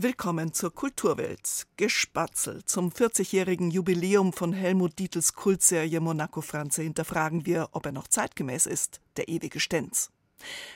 Willkommen 0.00 0.52
zur 0.52 0.72
Kulturwelt. 0.72 1.66
Gespatzel. 1.76 2.64
Zum 2.64 2.90
40-jährigen 2.90 3.72
Jubiläum 3.72 4.32
von 4.32 4.52
Helmut 4.52 4.96
Dietls 5.00 5.32
Kultserie 5.32 5.98
Monaco 5.98 6.40
Franze 6.40 6.82
hinterfragen 6.82 7.46
wir, 7.46 7.70
ob 7.72 7.84
er 7.84 7.90
noch 7.90 8.06
zeitgemäß 8.06 8.66
ist, 8.66 9.00
der 9.16 9.26
ewige 9.26 9.58
Stenz. 9.58 10.12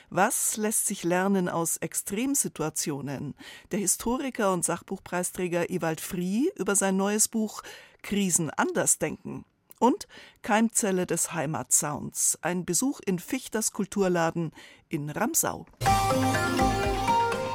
Was 0.09 0.57
lässt 0.57 0.87
sich 0.87 1.05
lernen 1.05 1.47
aus 1.47 1.77
Extremsituationen? 1.77 3.33
Der 3.71 3.79
Historiker 3.79 4.51
und 4.51 4.65
Sachbuchpreisträger 4.65 5.69
Ewald 5.69 6.01
Frie 6.01 6.51
über 6.57 6.75
sein 6.75 6.97
neues 6.97 7.29
Buch 7.29 7.63
Krisen 8.01 8.49
anders 8.49 8.97
denken. 8.97 9.45
Und 9.79 10.05
Keimzelle 10.41 11.05
des 11.07 11.31
Heimatsounds. 11.31 12.39
Ein 12.41 12.65
Besuch 12.65 12.99
in 13.05 13.19
Fichters 13.19 13.71
Kulturladen 13.71 14.51
in 14.89 15.09
Ramsau. 15.09 15.65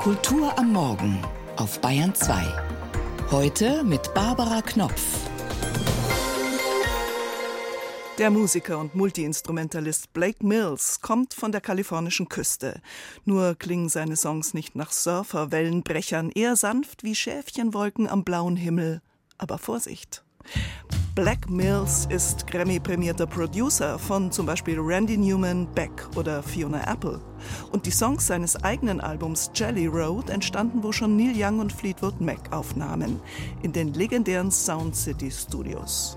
Kultur 0.01 0.59
am 0.59 0.73
Morgen 0.73 1.23
auf 1.59 1.81
Bayern 1.81 2.15
2. 2.15 2.45
Heute 3.33 3.83
mit 3.83 4.15
Barbara 4.15 4.63
Knopf. 4.63 5.03
Der 8.17 8.31
Musiker 8.31 8.79
und 8.79 8.95
Multiinstrumentalist 8.95 10.13
Blake 10.13 10.47
Mills 10.47 11.01
kommt 11.01 11.35
von 11.35 11.51
der 11.51 11.61
kalifornischen 11.61 12.29
Küste. 12.29 12.81
Nur 13.25 13.57
klingen 13.57 13.89
seine 13.89 14.17
Songs 14.17 14.55
nicht 14.55 14.77
nach 14.77 14.93
Surferwellenbrechern, 14.93 16.31
eher 16.31 16.55
sanft 16.55 17.03
wie 17.03 17.17
Schäfchenwolken 17.17 18.09
am 18.09 18.23
blauen 18.23 18.57
Himmel. 18.57 19.03
Aber 19.37 19.59
Vorsicht! 19.59 20.23
Black 21.19 21.51
Mills 21.51 22.07
ist 22.11 22.47
Grammy-prämierter 22.47 23.27
Producer 23.27 23.99
von 23.99 24.31
zum 24.31 24.47
Beispiel 24.47 24.79
Randy 24.79 25.17
Newman, 25.17 25.67
Beck 25.75 26.09
oder 26.15 26.45
Fiona 26.45 26.81
Apple. 26.93 27.21
Und 27.73 27.87
die 27.87 27.91
Songs 27.91 28.29
seines 28.29 28.63
eigenen 28.63 29.01
Albums 29.01 29.51
Jelly 29.53 29.89
Road 29.89 30.31
entstanden, 30.31 30.81
wo 30.83 30.93
schon 30.93 31.17
Neil 31.17 31.35
Young 31.35 31.59
und 31.59 31.73
Fleetwood 31.73 32.21
Mac 32.21 32.53
aufnahmen, 32.53 33.21
in 33.63 33.73
den 33.73 33.95
legendären 33.95 34.53
Sound 34.53 34.95
City 34.95 35.29
Studios. 35.29 36.17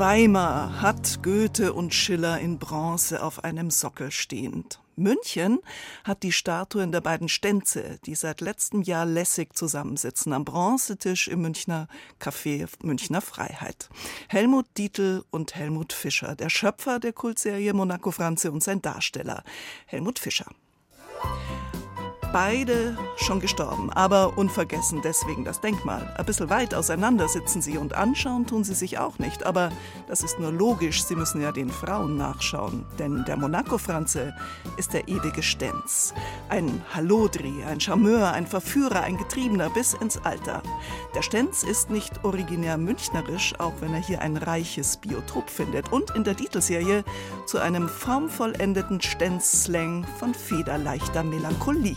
Weimar 0.00 0.80
hat 0.80 1.22
Goethe 1.22 1.74
und 1.74 1.92
Schiller 1.92 2.40
in 2.40 2.58
Bronze 2.58 3.22
auf 3.22 3.44
einem 3.44 3.70
Sockel 3.70 4.10
stehend. 4.10 4.80
München 4.96 5.58
hat 6.04 6.22
die 6.22 6.32
Statuen 6.32 6.90
der 6.90 7.02
beiden 7.02 7.28
Stänze, 7.28 7.98
die 8.06 8.14
seit 8.14 8.40
letztem 8.40 8.80
Jahr 8.80 9.04
lässig 9.04 9.54
zusammensitzen 9.54 10.32
am 10.32 10.46
Bronzetisch 10.46 11.28
im 11.28 11.42
Münchner 11.42 11.86
Café 12.18 12.66
Münchner 12.82 13.20
Freiheit. 13.20 13.90
Helmut 14.28 14.64
Dietl 14.78 15.22
und 15.30 15.54
Helmut 15.54 15.92
Fischer, 15.92 16.34
der 16.34 16.48
Schöpfer 16.48 16.98
der 16.98 17.12
Kultserie 17.12 17.74
Monaco 17.74 18.10
Franze 18.10 18.52
und 18.52 18.62
sein 18.62 18.80
Darsteller 18.80 19.44
Helmut 19.84 20.18
Fischer. 20.18 20.46
Beide 22.32 22.96
schon 23.16 23.40
gestorben, 23.40 23.90
aber 23.92 24.38
unvergessen 24.38 25.00
deswegen 25.02 25.44
das 25.44 25.60
Denkmal. 25.60 26.14
Ein 26.16 26.24
bisschen 26.26 26.48
weit 26.48 26.74
auseinander 26.74 27.28
sitzen 27.28 27.60
sie 27.60 27.76
und 27.76 27.94
anschauen 27.94 28.46
tun 28.46 28.62
sie 28.62 28.74
sich 28.74 28.98
auch 28.98 29.18
nicht. 29.18 29.44
Aber 29.44 29.70
das 30.06 30.22
ist 30.22 30.38
nur 30.38 30.52
logisch, 30.52 31.02
sie 31.02 31.16
müssen 31.16 31.40
ja 31.40 31.50
den 31.50 31.70
Frauen 31.70 32.16
nachschauen. 32.16 32.84
Denn 33.00 33.24
der 33.24 33.36
Monaco-Franze 33.36 34.32
ist 34.76 34.92
der 34.92 35.08
ewige 35.08 35.42
Stenz. 35.42 36.14
Ein 36.48 36.82
Hallodri, 36.94 37.64
ein 37.68 37.80
Charmeur, 37.80 38.30
ein 38.30 38.46
Verführer, 38.46 39.02
ein 39.02 39.16
Getriebener 39.16 39.68
bis 39.70 39.94
ins 39.94 40.18
Alter. 40.24 40.62
Der 41.16 41.22
Stenz 41.22 41.64
ist 41.64 41.90
nicht 41.90 42.24
originär 42.24 42.78
münchnerisch, 42.78 43.54
auch 43.58 43.74
wenn 43.80 43.92
er 43.92 44.00
hier 44.00 44.22
ein 44.22 44.36
reiches 44.36 44.98
Biotop 44.98 45.50
findet. 45.50 45.92
Und 45.92 46.10
in 46.14 46.22
der 46.22 46.36
Titelserie 46.36 47.02
zu 47.46 47.58
einem 47.58 47.88
formvollendeten 47.88 49.00
Stenz-Slang 49.00 50.06
von 50.18 50.32
federleichter 50.32 51.24
Melancholie. 51.24 51.96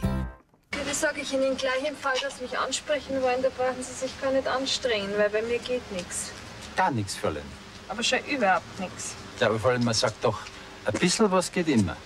Das 0.94 1.02
sage 1.02 1.22
ich 1.22 1.34
Ihnen 1.34 1.58
gleich 1.58 1.90
im 1.90 1.96
Fall, 1.96 2.14
dass 2.22 2.38
Sie 2.38 2.44
mich 2.44 2.56
ansprechen 2.56 3.20
wollen, 3.24 3.42
da 3.42 3.50
brauchen 3.50 3.82
Sie 3.82 3.94
sich 3.94 4.12
gar 4.22 4.32
nicht 4.32 4.48
anstrengen, 4.48 5.10
weil 5.18 5.28
bei 5.28 5.42
mir 5.42 5.58
geht 5.58 5.82
nichts. 5.92 6.30
Gar 6.76 6.92
nichts, 6.92 7.16
Fräulein. 7.16 7.42
Aber 7.90 8.04
schon 8.04 8.20
überhaupt 8.26 8.80
nichts. 8.80 9.16
Ja, 9.40 9.48
aber 9.48 9.58
Fräulein, 9.58 9.84
man 9.84 9.96
sagt 9.96 10.24
doch, 10.24 10.42
ein 10.86 10.94
bisschen 10.94 11.32
was 11.32 11.52
geht 11.52 11.68
immer. 11.68 11.98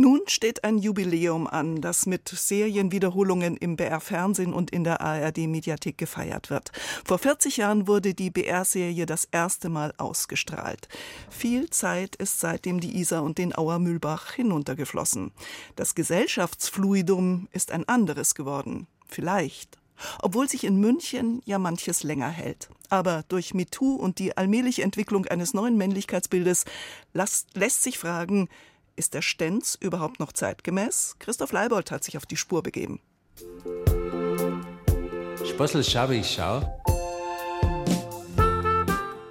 Nun 0.00 0.20
steht 0.28 0.62
ein 0.62 0.78
Jubiläum 0.78 1.48
an, 1.48 1.80
das 1.80 2.06
mit 2.06 2.28
Serienwiederholungen 2.28 3.56
im 3.56 3.74
BR 3.74 3.98
Fernsehen 3.98 4.52
und 4.52 4.70
in 4.70 4.84
der 4.84 5.00
ARD 5.00 5.48
Mediathek 5.48 5.98
gefeiert 5.98 6.50
wird. 6.50 6.70
Vor 7.04 7.18
40 7.18 7.56
Jahren 7.56 7.88
wurde 7.88 8.14
die 8.14 8.30
BR-Serie 8.30 9.06
das 9.06 9.24
erste 9.32 9.68
Mal 9.68 9.92
ausgestrahlt. 9.98 10.86
Viel 11.30 11.68
Zeit 11.70 12.14
ist 12.14 12.38
seitdem 12.38 12.78
die 12.78 12.96
Isar 12.96 13.24
und 13.24 13.38
den 13.38 13.52
Auer 13.58 13.80
Mühlbach 13.80 14.34
hinuntergeflossen. 14.34 15.32
Das 15.74 15.96
Gesellschaftsfluidum 15.96 17.48
ist 17.50 17.72
ein 17.72 17.88
anderes 17.88 18.36
geworden. 18.36 18.86
Vielleicht 19.08 19.78
obwohl 20.22 20.48
sich 20.48 20.62
in 20.62 20.76
München 20.76 21.42
ja 21.44 21.58
manches 21.58 22.04
länger 22.04 22.28
hält. 22.28 22.68
Aber 22.88 23.24
durch 23.28 23.52
MeToo 23.52 23.96
und 23.96 24.20
die 24.20 24.36
allmähliche 24.36 24.84
Entwicklung 24.84 25.26
eines 25.26 25.54
neuen 25.54 25.76
Männlichkeitsbildes 25.76 26.66
lässt 27.12 27.82
sich 27.82 27.98
fragen, 27.98 28.48
ist 28.98 29.14
der 29.14 29.22
Stenz 29.22 29.76
überhaupt 29.80 30.20
noch 30.20 30.32
zeitgemäß? 30.32 31.16
Christoph 31.18 31.52
Leibold 31.52 31.90
hat 31.90 32.04
sich 32.04 32.16
auf 32.16 32.26
die 32.26 32.36
Spur 32.36 32.62
begeben. 32.62 33.00
Schau, 35.44 36.16
ich 36.16 36.30
schau. 36.30 36.62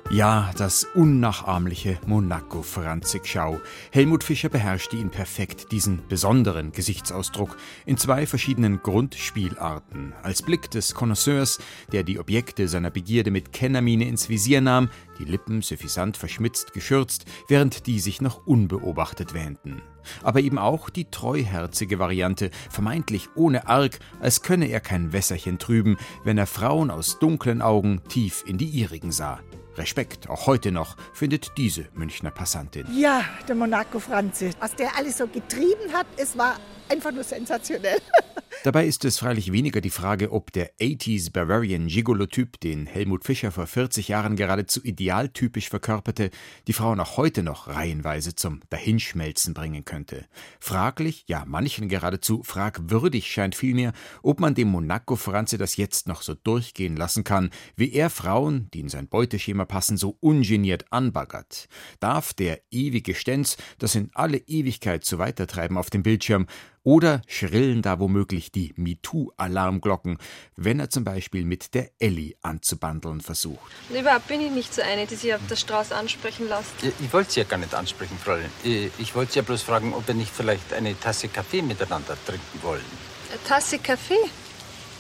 Ja, 0.10 0.52
das 0.58 0.86
unnachahmliche 0.96 2.00
Monaco-Franzig-Schau. 2.06 3.60
Helmut 3.92 4.24
Fischer 4.24 4.48
beherrschte 4.48 4.96
ihn 4.96 5.10
perfekt, 5.10 5.74
diesen 5.74 6.02
besonderen 6.08 6.72
Gesichtsausdruck, 6.72 7.58
in 7.86 7.98
zwei 7.98 8.26
verschiedenen 8.26 8.82
Grundspielarten. 8.82 10.14
Als 10.24 10.42
Blick 10.42 10.72
des 10.72 10.96
Connoisseurs, 10.96 11.60
der 11.92 12.04
die 12.04 12.20
Objekte 12.20 12.70
seiner 12.70 12.90
Begierde 12.90 13.32
mit 13.32 13.52
Kennermine 13.52 14.08
ins 14.08 14.30
Visier 14.30 14.62
nahm, 14.62 14.90
die 15.20 15.26
Lippen 15.26 15.62
suffisant 15.62 16.16
verschmitzt 16.16 16.72
geschürzt, 16.72 17.26
während 17.50 17.86
die 17.86 18.00
sich 18.00 18.22
noch 18.22 18.48
unbeobachtet 18.48 19.34
wähnten. 19.34 19.82
Aber 20.24 20.40
eben 20.40 20.58
auch 20.58 20.90
die 20.90 21.12
treuherzige 21.12 22.00
Variante, 22.00 22.50
vermeintlich 22.70 23.28
ohne 23.36 23.68
Arg, 23.68 24.00
als 24.22 24.42
könne 24.42 24.70
er 24.70 24.80
kein 24.80 25.12
Wässerchen 25.12 25.60
trüben, 25.60 25.98
wenn 26.24 26.38
er 26.38 26.48
Frauen 26.48 26.92
aus 26.92 27.20
dunklen 27.20 27.62
Augen 27.62 28.02
tief 28.08 28.46
in 28.48 28.58
die 28.58 28.70
ihrigen 28.70 29.12
sah. 29.12 29.42
Respekt, 29.78 30.30
auch 30.30 30.48
heute 30.48 30.72
noch, 30.72 30.98
findet 31.14 31.58
diese 31.58 31.88
Münchner 31.94 32.32
Passantin. 32.32 32.88
Ja, 32.98 33.24
der 33.48 33.56
Monaco 33.56 34.00
Franze. 34.00 34.52
Was 34.60 34.76
der 34.76 34.96
alles 34.98 35.18
so 35.18 35.28
getrieben 35.28 35.94
hat, 35.94 36.08
es 36.18 36.38
war 36.38 36.60
einfach 36.90 37.12
nur 37.12 37.24
sensationell. 37.24 38.00
Dabei 38.64 38.88
ist 38.88 39.06
es 39.06 39.20
freilich 39.20 39.52
weniger 39.52 39.82
die 39.82 39.92
Frage, 39.92 40.32
ob 40.32 40.52
der 40.52 40.76
80s 40.78 41.32
Bavarian 41.32 41.88
Gigolo-Typ, 41.88 42.60
den 42.60 42.86
Helmut 42.86 43.24
Fischer 43.24 43.52
vor 43.52 43.68
40 43.68 44.08
Jahren 44.08 44.36
geradezu 44.36 44.82
idealtypisch 44.84 45.70
verkörperte, 45.70 46.32
die 46.68 46.74
Frauen 46.74 47.00
auch 47.00 47.18
heute 47.18 47.44
noch 47.44 47.68
reihenweise 47.68 48.36
zum 48.36 48.62
Dahinschmelzen 48.70 49.54
bringen 49.54 49.86
könnte. 49.86 50.26
Fraglich, 50.60 51.26
ja 51.28 51.44
manchen 51.46 51.88
geradezu 51.88 52.42
fragwürdig 52.44 53.32
scheint 53.32 53.56
vielmehr, 53.56 53.94
ob 54.24 54.40
man 54.40 54.56
dem 54.56 54.70
Monaco-Franze 54.70 55.58
das 55.58 55.78
jetzt 55.78 56.08
noch 56.08 56.24
so 56.24 56.34
durchgehen 56.34 56.98
lassen 56.98 57.24
kann, 57.24 57.52
wie 57.76 57.94
er 57.94 58.10
Frauen, 58.10 58.70
die 58.74 58.80
in 58.80 58.90
sein 58.90 59.08
Beuteschema 59.08 59.66
passen, 59.66 59.98
so 59.98 60.18
ungeniert 60.20 60.92
anbaggert. 60.92 61.70
Darf 62.00 62.34
der 62.34 62.60
ewige 62.72 63.14
Stenz 63.14 63.58
das 63.78 63.96
in 63.96 64.10
alle 64.14 64.40
Ewigkeit 64.40 65.06
so 65.06 65.20
weitertreiben 65.20 65.78
auf 65.78 65.90
dem 65.90 66.04
Bildschirm, 66.04 66.48
oder 66.88 67.22
schrillen 67.28 67.82
da 67.82 68.00
womöglich 68.00 68.54
die 68.54 68.74
MeToo-Alarmglocken, 68.78 70.20
wenn 70.56 70.80
er 70.80 70.90
zum 70.90 71.04
Beispiel 71.04 71.44
mit 71.44 71.74
der 71.74 71.92
Ellie 72.00 72.36
anzubandeln 72.42 73.20
versucht? 73.20 73.60
Überhaupt 73.90 74.30
bin 74.30 74.40
ich 74.40 74.52
nicht 74.52 74.74
so 74.74 74.82
eine, 74.82 75.06
die 75.06 75.16
sich 75.16 75.36
auf 75.36 75.42
der 75.50 75.58
Straße 75.58 75.94
ansprechen 75.94 76.48
lässt. 76.48 76.72
Ich, 76.82 76.94
ich 77.02 77.12
wollte 77.12 77.32
Sie 77.32 77.42
ja 77.42 77.46
gar 77.46 77.58
nicht 77.58 77.76
ansprechen, 77.76 78.18
Fräulein. 78.18 78.50
Ich, 78.64 78.90
ich 79.00 79.16
wollte 79.16 79.34
Sie 79.34 79.40
ja 79.40 79.44
bloß 79.44 79.64
fragen, 79.64 79.94
ob 79.94 80.08
wir 80.08 80.16
nicht 80.16 80.32
vielleicht 80.34 80.72
eine 80.72 80.98
Tasse 80.98 81.28
Kaffee 81.28 81.62
miteinander 81.62 82.16
trinken 82.26 82.64
wollen. 82.64 82.86
Eine 83.32 83.44
Tasse 83.44 83.80
Kaffee? 83.80 84.16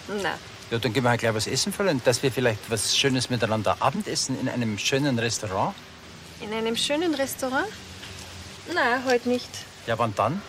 Na. 0.10 0.38
Ja, 0.70 0.80
dann 0.80 0.92
gehen 0.92 1.04
wir 1.04 1.12
halt 1.12 1.22
gleich 1.22 1.36
was 1.36 1.48
essen, 1.48 1.72
Fräulein. 1.72 2.02
Dass 2.04 2.22
wir 2.22 2.34
vielleicht 2.34 2.70
was 2.70 2.98
Schönes 2.98 3.30
miteinander 3.30 3.78
Abendessen 3.80 4.38
in 4.42 4.50
einem 4.50 4.78
schönen 4.78 5.18
Restaurant. 5.20 5.74
In 6.42 6.52
einem 6.52 6.76
schönen 6.76 7.16
Restaurant? 7.16 7.70
Na, 8.74 9.06
heute 9.06 9.30
nicht. 9.30 9.48
Ja, 9.86 9.98
wann 9.98 10.14
dann? 10.18 10.42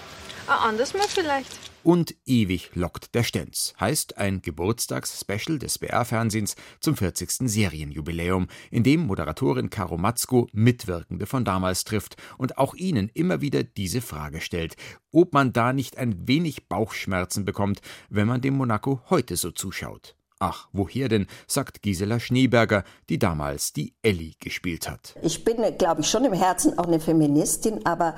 Ah, 0.51 0.67
anders 0.67 0.95
mal 0.95 1.07
vielleicht. 1.07 1.59
Und 1.85 2.15
ewig 2.25 2.71
lockt 2.75 3.15
der 3.15 3.23
Stenz. 3.23 3.75
Heißt 3.79 4.17
ein 4.17 4.41
Geburtstagsspecial 4.41 5.59
des 5.59 5.79
BR-Fernsehens 5.79 6.57
zum 6.81 6.97
40. 6.97 7.51
Serienjubiläum, 7.51 8.47
in 8.71 8.83
dem 8.83 9.07
Moderatorin 9.07 9.69
Caro 9.69 9.99
Matzko 9.99 10.49
Mitwirkende 10.53 11.27
von 11.27 11.45
damals 11.45 11.85
trifft 11.85 12.17
und 12.39 12.57
auch 12.57 12.75
ihnen 12.75 13.11
immer 13.13 13.43
wieder 13.43 13.63
diese 13.63 14.01
Frage 14.01 14.41
stellt, 14.41 14.77
ob 15.13 15.35
man 15.35 15.53
da 15.53 15.75
nicht 15.75 15.99
ein 15.99 16.27
wenig 16.27 16.67
Bauchschmerzen 16.67 17.45
bekommt, 17.45 17.83
wenn 18.09 18.27
man 18.27 18.41
dem 18.41 18.55
Monaco 18.57 19.03
heute 19.11 19.37
so 19.37 19.51
zuschaut. 19.51 20.17
Ach, 20.39 20.69
woher 20.73 21.09
denn, 21.09 21.27
sagt 21.47 21.83
Gisela 21.83 22.21
Schneeberger, 22.21 22.85
die 23.11 23.19
damals 23.19 23.75
die 23.75 23.95
Ellie 24.01 24.33
gespielt 24.41 24.89
hat. 24.89 25.15
Ich 25.21 25.45
bin, 25.45 25.57
glaube 25.77 26.01
ich, 26.01 26.09
schon 26.09 26.25
im 26.25 26.33
Herzen 26.33 26.79
auch 26.79 26.87
eine 26.87 27.01
Feministin, 27.01 27.85
aber 27.85 28.15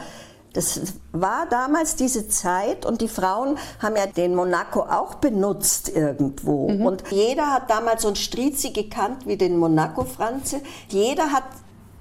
das 0.53 0.81
war 1.13 1.47
damals 1.49 1.97
diese 1.97 2.29
Zeit 2.29 2.85
und 2.85 3.01
die 3.01 3.09
Frauen 3.09 3.57
haben 3.79 3.97
ja 3.97 4.07
den 4.07 4.35
Monaco 4.35 4.81
auch 4.81 5.17
benutzt 5.17 5.89
irgendwo. 5.89 6.69
Mhm. 6.69 6.87
Und 6.87 7.05
jeder 7.11 7.53
hat 7.53 7.71
damals 7.71 8.03
so 8.03 8.09
ein 8.09 8.17
Strizi 8.17 8.71
gekannt 8.71 9.27
wie 9.27 9.37
den 9.37 9.57
Monaco-Franze. 9.57 10.61
Jeder 10.89 11.33
hat 11.33 11.45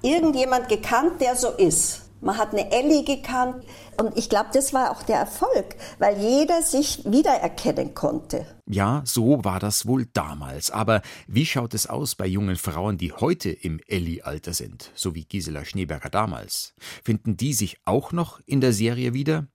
irgendjemand 0.01 0.69
gekannt, 0.69 1.21
der 1.21 1.35
so 1.35 1.49
ist. 1.49 2.08
Man 2.21 2.37
hat 2.37 2.51
eine 2.51 2.71
Ellie 2.71 3.03
gekannt. 3.03 3.63
Und 3.97 4.17
ich 4.17 4.29
glaube, 4.29 4.49
das 4.53 4.73
war 4.73 4.91
auch 4.91 5.03
der 5.03 5.17
Erfolg, 5.17 5.75
weil 5.99 6.17
jeder 6.19 6.61
sich 6.61 7.03
wiedererkennen 7.05 7.93
konnte. 7.93 8.45
Ja, 8.67 9.01
so 9.05 9.43
war 9.43 9.59
das 9.59 9.87
wohl 9.87 10.05
damals. 10.13 10.71
Aber 10.71 11.01
wie 11.27 11.45
schaut 11.45 11.73
es 11.73 11.87
aus 11.87 12.15
bei 12.15 12.27
jungen 12.27 12.55
Frauen, 12.55 12.97
die 12.97 13.11
heute 13.11 13.49
im 13.49 13.79
Ellie-Alter 13.87 14.53
sind, 14.53 14.91
so 14.95 15.15
wie 15.15 15.25
Gisela 15.25 15.65
Schneeberger 15.65 16.09
damals? 16.09 16.73
Finden 17.03 17.37
die 17.37 17.53
sich 17.53 17.77
auch 17.85 18.11
noch 18.11 18.39
in 18.45 18.61
der 18.61 18.73
Serie 18.73 19.13
wieder? 19.13 19.47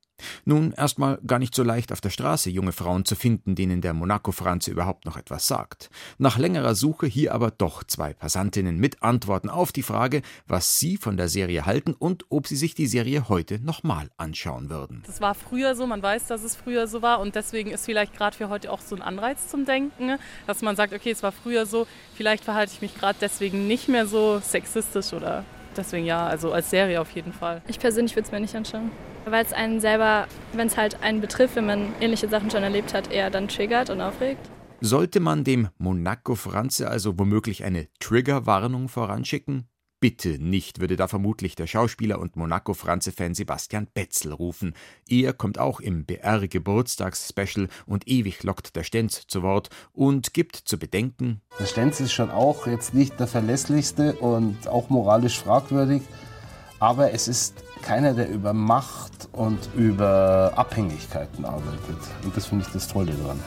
Nun, 0.45 0.73
erstmal 0.73 1.19
gar 1.27 1.39
nicht 1.39 1.55
so 1.55 1.63
leicht 1.63 1.93
auf 1.93 2.01
der 2.01 2.11
Straße 2.11 2.51
junge 2.51 2.73
Frauen 2.73 3.05
zu 3.05 3.15
finden, 3.15 3.55
denen 3.55 3.81
der 3.81 3.95
Monaco-Franze 3.95 4.71
überhaupt 4.71 5.07
noch 5.07 5.17
etwas 5.17 5.47
sagt. 5.47 5.91
Nach 6.19 6.39
längerer 6.39 6.75
Suche 6.75 7.07
hier 7.07 7.35
aber 7.35 7.51
doch 7.51 7.85
zwei 7.85 8.13
Passantinnen 8.13 8.79
mit 8.79 9.03
Antworten 9.03 9.49
auf 9.49 9.73
die 9.73 9.83
Frage, 9.83 10.23
was 10.47 10.79
sie 10.79 10.97
von 10.97 11.17
der 11.17 11.29
Serie 11.29 11.67
halten 11.67 11.95
und 11.95 12.25
ob 12.31 12.47
sie 12.47 12.57
sich 12.57 12.75
die 12.75 12.87
Serie 12.87 13.29
heute 13.29 13.59
nochmal 13.59 14.11
anschauen 14.17 14.71
würden. 14.71 15.03
Das 15.07 15.21
war 15.21 15.35
früher 15.35 15.75
so, 15.75 15.87
man 15.87 16.03
weiß, 16.03 16.27
dass 16.27 16.43
es 16.43 16.57
früher 16.57 16.87
so 16.87 17.03
war 17.03 17.21
und 17.21 17.35
deswegen 17.35 17.71
ist 17.71 17.85
vielleicht 17.85 18.17
gerade 18.17 18.37
für 18.37 18.49
heute 18.49 18.71
auch 18.71 18.81
so 18.81 18.97
ein 18.97 19.03
Anreiz 19.03 19.49
zum 19.49 19.65
Denken, 19.65 20.19
dass 20.47 20.63
man 20.63 20.77
sagt, 20.77 20.93
okay, 20.93 21.11
es 21.11 21.23
war 21.23 21.33
früher 21.33 21.67
so, 21.67 21.87
vielleicht 22.15 22.45
verhalte 22.45 22.73
ich 22.75 22.83
mich 22.83 22.95
gerade 22.95 23.19
deswegen 23.21 23.67
nicht 23.67 23.89
mehr 23.89 24.07
so 24.07 24.41
sexistisch 24.41 25.13
oder 25.13 25.45
deswegen 25.77 26.07
ja, 26.07 26.27
also 26.27 26.53
als 26.53 26.71
Serie 26.71 27.01
auf 27.01 27.11
jeden 27.11 27.33
Fall. 27.33 27.63
Ich 27.67 27.79
persönlich 27.79 28.15
würde 28.15 28.27
es 28.27 28.33
mir 28.33 28.41
nicht 28.41 28.55
anschauen 28.55 28.91
weil 29.27 29.45
es 29.45 29.53
einen 29.53 29.81
selber, 29.81 30.27
wenn 30.53 30.67
es 30.67 30.77
halt 30.77 31.03
einen 31.03 31.21
betrifft, 31.21 31.57
wenn 31.57 31.67
man 31.67 31.93
ähnliche 32.01 32.29
Sachen 32.29 32.51
schon 32.51 32.63
erlebt 32.63 32.95
hat, 32.95 33.11
eher 33.13 33.31
dann 33.31 33.49
triggert 33.49 33.91
und 33.91 34.01
aufregt. 34.01 34.51
Sollte 34.81 35.21
man 35.21 35.45
dem 35.45 35.69
Monaco 35.79 36.35
Franze 36.35 36.89
also 36.91 37.19
womöglich 37.19 37.65
eine 37.65 37.89
Triggerwarnung 38.01 38.89
voranschicken? 38.89 39.69
Bitte 40.05 40.39
nicht, 40.39 40.81
würde 40.81 40.97
da 40.97 41.09
vermutlich 41.09 41.55
der 41.55 41.67
Schauspieler 41.67 42.19
und 42.19 42.37
Monaco-Franze-Fan 42.37 43.33
Sebastian 43.33 43.87
Betzel 43.95 44.35
rufen. 44.35 44.75
Er 45.09 45.33
kommt 45.33 45.59
auch 45.59 45.81
im 45.81 46.05
BR-Geburtstags-Special 46.05 47.69
und 47.87 48.07
ewig 48.07 48.43
lockt 48.43 48.77
der 48.77 48.83
Stenz 48.83 49.27
zu 49.27 49.43
Wort 49.43 49.71
und 49.93 50.35
gibt 50.35 50.57
zu 50.57 50.79
bedenken: 50.79 51.41
Der 51.59 51.65
Stenz 51.65 52.01
ist 52.01 52.13
schon 52.13 52.31
auch 52.31 52.67
jetzt 52.67 52.93
nicht 52.93 53.19
der 53.19 53.27
verlässlichste 53.27 54.13
und 54.17 54.69
auch 54.69 54.91
moralisch 54.91 55.39
fragwürdig, 55.39 56.03
aber 56.85 57.13
es 57.13 57.29
ist 57.29 57.55
keiner, 57.81 58.13
der 58.13 58.29
über 58.29 58.53
Macht 58.53 59.31
und 59.33 59.71
über 59.75 60.53
Abhängigkeiten 60.55 61.47
arbeitet. 61.47 61.97
Und 62.23 62.37
das 62.37 62.45
finde 62.45 62.67
ich 62.67 62.73
das 62.75 62.89
Tolle 62.89 63.13
daran. 63.15 63.41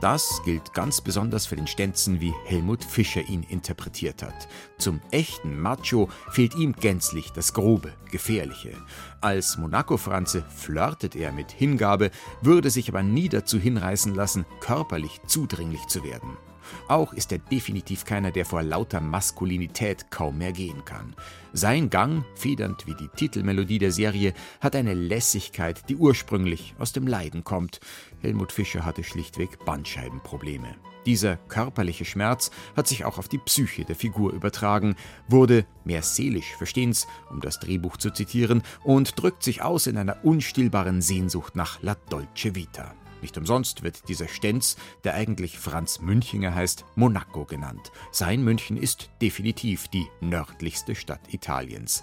Das 0.00 0.40
gilt 0.46 0.72
ganz 0.72 1.02
besonders 1.02 1.44
für 1.44 1.56
den 1.56 1.66
Stenzen, 1.66 2.18
wie 2.18 2.32
Helmut 2.46 2.82
Fischer 2.82 3.20
ihn 3.28 3.42
interpretiert 3.42 4.22
hat. 4.22 4.48
Zum 4.78 5.02
echten 5.10 5.60
Macho 5.60 6.08
fehlt 6.30 6.54
ihm 6.56 6.72
gänzlich 6.72 7.30
das 7.32 7.52
Grobe, 7.52 7.92
Gefährliche. 8.10 8.72
Als 9.20 9.58
Monaco-Franze 9.58 10.44
flirtet 10.48 11.14
er 11.14 11.30
mit 11.30 11.52
Hingabe, 11.52 12.10
würde 12.40 12.70
sich 12.70 12.88
aber 12.88 13.02
nie 13.02 13.28
dazu 13.28 13.58
hinreißen 13.58 14.14
lassen, 14.14 14.46
körperlich 14.60 15.20
zudringlich 15.26 15.86
zu 15.88 16.02
werden. 16.04 16.38
Auch 16.88 17.12
ist 17.12 17.32
er 17.32 17.38
definitiv 17.38 18.04
keiner, 18.04 18.30
der 18.30 18.44
vor 18.44 18.62
lauter 18.62 19.00
Maskulinität 19.00 20.10
kaum 20.10 20.38
mehr 20.38 20.52
gehen 20.52 20.84
kann. 20.84 21.14
Sein 21.52 21.90
Gang, 21.90 22.24
federnd 22.34 22.86
wie 22.86 22.94
die 22.94 23.08
Titelmelodie 23.08 23.78
der 23.78 23.92
Serie, 23.92 24.32
hat 24.60 24.74
eine 24.74 24.94
Lässigkeit, 24.94 25.88
die 25.88 25.96
ursprünglich 25.96 26.74
aus 26.78 26.92
dem 26.92 27.06
Leiden 27.06 27.44
kommt. 27.44 27.80
Helmut 28.20 28.52
Fischer 28.52 28.84
hatte 28.84 29.04
schlichtweg 29.04 29.64
Bandscheibenprobleme. 29.64 30.74
Dieser 31.04 31.36
körperliche 31.36 32.04
Schmerz 32.04 32.50
hat 32.76 32.86
sich 32.86 33.04
auch 33.04 33.18
auf 33.18 33.28
die 33.28 33.38
Psyche 33.38 33.84
der 33.84 33.96
Figur 33.96 34.32
übertragen, 34.32 34.94
wurde 35.28 35.66
mehr 35.84 36.02
seelisch, 36.02 36.54
verstehen's, 36.56 37.06
um 37.28 37.40
das 37.40 37.58
Drehbuch 37.58 37.96
zu 37.96 38.10
zitieren, 38.10 38.62
und 38.84 39.20
drückt 39.20 39.42
sich 39.42 39.62
aus 39.62 39.86
in 39.88 39.98
einer 39.98 40.24
unstillbaren 40.24 41.02
Sehnsucht 41.02 41.56
nach 41.56 41.82
La 41.82 41.96
Dolce 42.08 42.54
Vita. 42.54 42.94
Nicht 43.22 43.38
umsonst 43.38 43.84
wird 43.84 44.08
dieser 44.08 44.28
Stenz, 44.28 44.76
der 45.04 45.14
eigentlich 45.14 45.58
Franz 45.58 46.00
Münchinger 46.00 46.54
heißt, 46.54 46.84
Monaco 46.96 47.44
genannt. 47.44 47.92
Sein 48.10 48.42
München 48.42 48.76
ist 48.76 49.10
definitiv 49.22 49.88
die 49.88 50.06
nördlichste 50.20 50.96
Stadt 50.96 51.32
Italiens. 51.32 52.02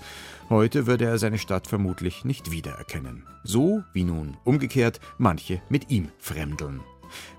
Heute 0.50 0.88
würde 0.88 1.06
er 1.06 1.20
seine 1.20 1.38
Stadt 1.38 1.68
vermutlich 1.68 2.24
nicht 2.24 2.52
wiedererkennen. 2.52 3.28
So 3.44 3.84
wie 3.94 4.06
nun 4.06 4.38
umgekehrt 4.46 5.02
manche 5.18 5.62
mit 5.70 5.92
ihm 5.92 6.10
fremdeln. 6.18 6.80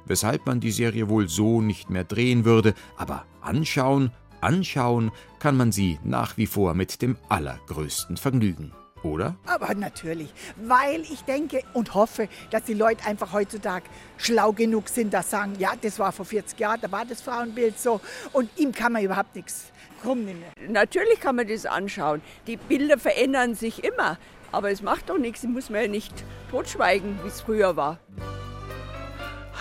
Weshalb 0.04 0.46
man 0.46 0.60
die 0.60 0.72
Serie 0.72 1.08
wohl 1.08 1.28
so 1.28 1.62
nicht 1.62 1.88
mehr 1.88 2.04
drehen 2.04 2.44
würde, 2.44 2.74
aber 2.96 3.24
anschauen, 3.40 4.10
anschauen 4.42 5.10
kann 5.38 5.56
man 5.56 5.72
sie 5.72 5.98
nach 6.04 6.36
wie 6.36 6.46
vor 6.46 6.74
mit 6.74 7.00
dem 7.00 7.16
allergrößten 7.28 8.18
Vergnügen. 8.18 8.72
Oder? 9.02 9.36
Aber 9.46 9.74
natürlich, 9.74 10.32
weil 10.56 11.00
ich 11.02 11.22
denke 11.22 11.62
und 11.72 11.94
hoffe, 11.94 12.28
dass 12.50 12.64
die 12.64 12.74
Leute 12.74 13.06
einfach 13.06 13.32
heutzutage 13.32 13.84
schlau 14.18 14.52
genug 14.52 14.88
sind, 14.88 15.14
dass 15.14 15.30
sagen, 15.30 15.54
ja, 15.58 15.72
das 15.80 15.98
war 15.98 16.12
vor 16.12 16.26
40 16.26 16.58
Jahren, 16.58 16.80
da 16.82 16.92
war 16.92 17.04
das 17.04 17.22
Frauenbild 17.22 17.78
so 17.78 18.00
und 18.32 18.50
ihm 18.58 18.72
kann 18.72 18.92
man 18.92 19.02
überhaupt 19.02 19.34
nichts 19.36 19.72
krumm 20.02 20.24
nehmen. 20.24 20.44
Natürlich 20.68 21.20
kann 21.20 21.36
man 21.36 21.48
das 21.48 21.66
anschauen. 21.66 22.20
Die 22.46 22.56
Bilder 22.56 22.98
verändern 22.98 23.54
sich 23.54 23.84
immer, 23.84 24.18
aber 24.52 24.70
es 24.70 24.82
macht 24.82 25.08
doch 25.08 25.18
nichts, 25.18 25.42
die 25.42 25.46
muss 25.46 25.70
man 25.70 25.82
ja 25.82 25.88
nicht 25.88 26.12
totschweigen, 26.50 27.18
wie 27.22 27.28
es 27.28 27.40
früher 27.40 27.76
war 27.76 27.98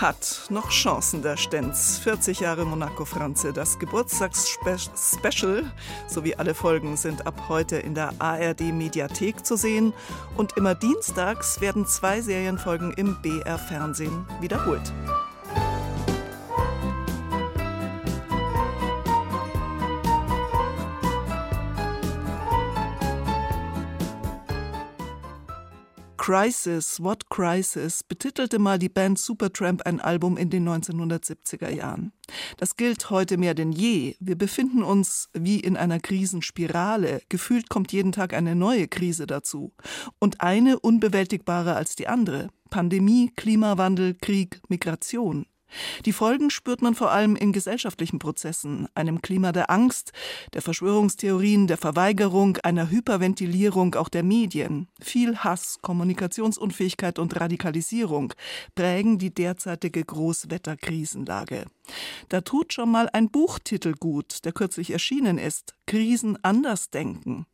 hat 0.01 0.47
noch 0.49 0.69
Chancen 0.69 1.21
der 1.21 1.35
Stenz. 1.35 1.99
40 1.99 2.39
Jahre 2.39 2.65
Monaco 2.65 3.03
Franze. 3.03 3.51
Das 3.51 3.79
Geburtstagsspecial 3.79 5.71
sowie 6.07 6.35
alle 6.35 6.53
Folgen 6.53 6.95
sind 6.95 7.27
ab 7.27 7.49
heute 7.49 7.77
in 7.77 7.95
der 7.95 8.13
ARD 8.19 8.61
Mediathek 8.71 9.45
zu 9.45 9.57
sehen 9.57 9.93
und 10.37 10.55
immer 10.55 10.73
dienstags 10.73 11.59
werden 11.59 11.85
zwei 11.85 12.21
Serienfolgen 12.21 12.93
im 12.93 13.21
BR 13.21 13.59
Fernsehen 13.59 14.25
wiederholt. 14.39 14.93
Crisis, 26.29 27.01
What 27.01 27.27
Crisis 27.31 28.03
betitelte 28.03 28.59
mal 28.59 28.77
die 28.77 28.87
Band 28.87 29.17
Supertramp 29.17 29.81
ein 29.87 29.99
Album 29.99 30.37
in 30.37 30.51
den 30.51 30.69
1970er 30.69 31.71
Jahren. 31.71 32.11
Das 32.57 32.75
gilt 32.75 33.09
heute 33.09 33.37
mehr 33.37 33.55
denn 33.55 33.71
je. 33.71 34.13
Wir 34.19 34.37
befinden 34.37 34.83
uns 34.83 35.29
wie 35.33 35.59
in 35.59 35.75
einer 35.75 35.99
Krisenspirale. 35.99 37.23
Gefühlt 37.29 37.69
kommt 37.69 37.91
jeden 37.91 38.11
Tag 38.11 38.35
eine 38.35 38.53
neue 38.53 38.87
Krise 38.87 39.25
dazu. 39.25 39.73
Und 40.19 40.41
eine 40.41 40.77
unbewältigbare 40.77 41.73
als 41.73 41.95
die 41.95 42.07
andere. 42.07 42.49
Pandemie, 42.69 43.31
Klimawandel, 43.35 44.13
Krieg, 44.13 44.61
Migration. 44.69 45.47
Die 46.05 46.13
Folgen 46.13 46.49
spürt 46.49 46.81
man 46.81 46.95
vor 46.95 47.11
allem 47.11 47.35
in 47.35 47.51
gesellschaftlichen 47.51 48.19
Prozessen, 48.19 48.87
einem 48.95 49.21
Klima 49.21 49.51
der 49.51 49.69
Angst, 49.69 50.11
der 50.53 50.61
Verschwörungstheorien, 50.61 51.67
der 51.67 51.77
Verweigerung, 51.77 52.57
einer 52.63 52.89
Hyperventilierung 52.89 53.95
auch 53.95 54.09
der 54.09 54.23
Medien. 54.23 54.87
Viel 55.01 55.37
Hass, 55.37 55.77
Kommunikationsunfähigkeit 55.81 57.19
und 57.19 57.39
Radikalisierung 57.39 58.33
prägen 58.75 59.17
die 59.17 59.33
derzeitige 59.33 60.03
Großwetterkrisenlage. 60.03 61.65
Da 62.29 62.41
tut 62.41 62.73
schon 62.73 62.91
mal 62.91 63.09
ein 63.13 63.29
Buchtitel 63.29 63.93
gut, 63.99 64.45
der 64.45 64.51
kürzlich 64.51 64.91
erschienen 64.91 65.37
ist, 65.37 65.73
Krisen 65.85 66.37
anders 66.43 66.89
denken. 66.89 67.45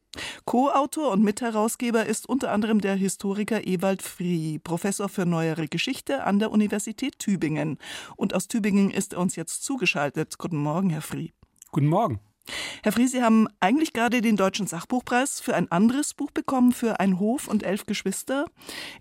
Co-Autor 0.45 1.11
und 1.11 1.23
Mitherausgeber 1.23 2.05
ist 2.05 2.27
unter 2.27 2.51
anderem 2.51 2.81
der 2.81 2.95
Historiker 2.95 3.65
Ewald 3.65 4.01
Frie, 4.01 4.59
Professor 4.59 5.09
für 5.09 5.25
neuere 5.25 5.67
Geschichte 5.67 6.23
an 6.23 6.39
der 6.39 6.51
Universität 6.51 7.19
Tübingen. 7.19 7.77
Und 8.15 8.33
aus 8.33 8.47
Tübingen 8.47 8.91
ist 8.91 9.13
er 9.13 9.19
uns 9.19 9.35
jetzt 9.35 9.63
zugeschaltet. 9.63 10.37
Guten 10.37 10.57
Morgen, 10.57 10.89
Herr 10.89 11.01
Frie. 11.01 11.33
Guten 11.71 11.87
Morgen. 11.87 12.19
Herr 12.85 12.91
Fries, 12.91 13.13
Sie 13.13 13.23
haben 13.23 13.47
eigentlich 13.61 13.93
gerade 13.93 14.21
den 14.21 14.37
Deutschen 14.37 14.67
Sachbuchpreis 14.67 15.39
für 15.39 15.55
ein 15.55 15.71
anderes 15.71 16.13
Buch 16.13 16.29
bekommen, 16.29 16.71
für 16.71 16.99
Ein 16.99 17.19
Hof 17.19 17.47
und 17.47 17.63
elf 17.63 17.87
Geschwister, 17.87 18.45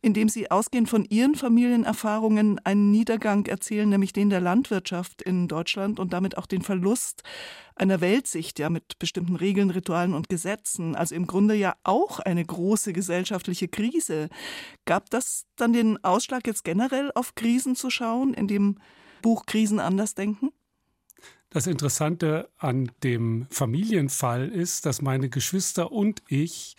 in 0.01 0.15
dem 0.15 0.31
Sie 0.31 0.51
ausgehend 0.51 0.89
von 0.89 1.05
Ihren 1.05 1.35
Familienerfahrungen 1.35 2.59
einen 2.65 2.91
Niedergang 2.91 3.45
erzählen, 3.45 3.87
nämlich 3.87 4.15
den 4.15 4.31
der 4.31 4.41
Landwirtschaft 4.41 5.21
in 5.21 5.49
Deutschland 5.49 6.01
und 6.01 6.15
damit 6.15 6.39
auch 6.39 6.47
den 6.47 6.63
Verlust 6.63 7.25
einer 7.77 8.01
Weltsicht, 8.01 8.59
ja, 8.59 8.71
mit 8.71 8.99
bestimmten 8.99 9.37
Regeln, 9.37 9.69
Ritualen 9.69 10.15
und 10.15 10.31
Gesetzen. 10.31 10.97
Also 10.97 11.15
im 11.15 11.27
Grunde 11.27 11.55
ja 11.55 11.75
auch 11.85 12.21
eine 12.21 12.43
große 12.43 12.95
gesellschaftliche 12.95 13.69
Krise. 13.69 14.31
Gab 14.87 15.11
das 15.11 15.45
dann 15.57 15.75
den 15.75 16.03
Ausschlag, 16.03 16.47
jetzt 16.47 16.65
generell 16.65 17.13
auf 17.15 17.35
Krisen 17.35 17.77
zu 17.77 17.91
schauen, 17.91 18.33
in 18.33 18.49
dem 18.49 18.79
Buch 19.21 19.45
Krisen 19.45 19.79
anders 19.79 20.15
denken? 20.15 20.53
Das 21.55 21.69
Interessante 21.69 22.49
an 22.59 22.91
dem 23.05 23.47
Familienfall 23.49 24.49
ist, 24.49 24.87
dass 24.87 25.03
meine 25.03 25.29
Geschwister 25.29 25.93
und 25.93 26.21
ich 26.27 26.75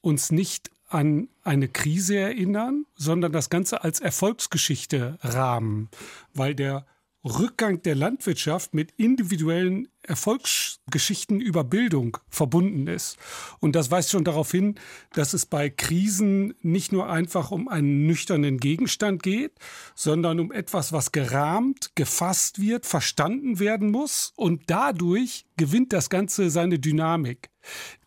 uns 0.00 0.32
nicht 0.32 0.72
an 0.88 1.28
eine 1.44 1.68
Krise 1.68 2.16
erinnern, 2.16 2.84
sondern 2.96 3.30
das 3.30 3.48
Ganze 3.48 3.84
als 3.84 4.00
Erfolgsgeschichte 4.00 5.18
rahmen, 5.22 5.88
weil 6.34 6.56
der 6.56 6.84
Rückgang 7.24 7.80
der 7.82 7.94
Landwirtschaft 7.94 8.74
mit 8.74 8.90
individuellen 8.96 9.86
Erfolgsgeschichten 10.02 11.40
über 11.40 11.64
Bildung 11.64 12.18
verbunden 12.28 12.86
ist. 12.86 13.16
Und 13.60 13.76
das 13.76 13.90
weist 13.90 14.10
schon 14.10 14.24
darauf 14.24 14.50
hin, 14.50 14.76
dass 15.12 15.34
es 15.34 15.46
bei 15.46 15.70
Krisen 15.70 16.54
nicht 16.62 16.92
nur 16.92 17.10
einfach 17.10 17.50
um 17.50 17.68
einen 17.68 18.06
nüchternen 18.06 18.58
Gegenstand 18.58 19.22
geht, 19.22 19.52
sondern 19.94 20.40
um 20.40 20.52
etwas, 20.52 20.92
was 20.92 21.12
gerahmt, 21.12 21.90
gefasst 21.94 22.60
wird, 22.60 22.86
verstanden 22.86 23.58
werden 23.58 23.90
muss 23.90 24.32
und 24.36 24.62
dadurch 24.66 25.46
gewinnt 25.56 25.92
das 25.92 26.08
Ganze 26.08 26.48
seine 26.50 26.78
Dynamik. 26.78 27.50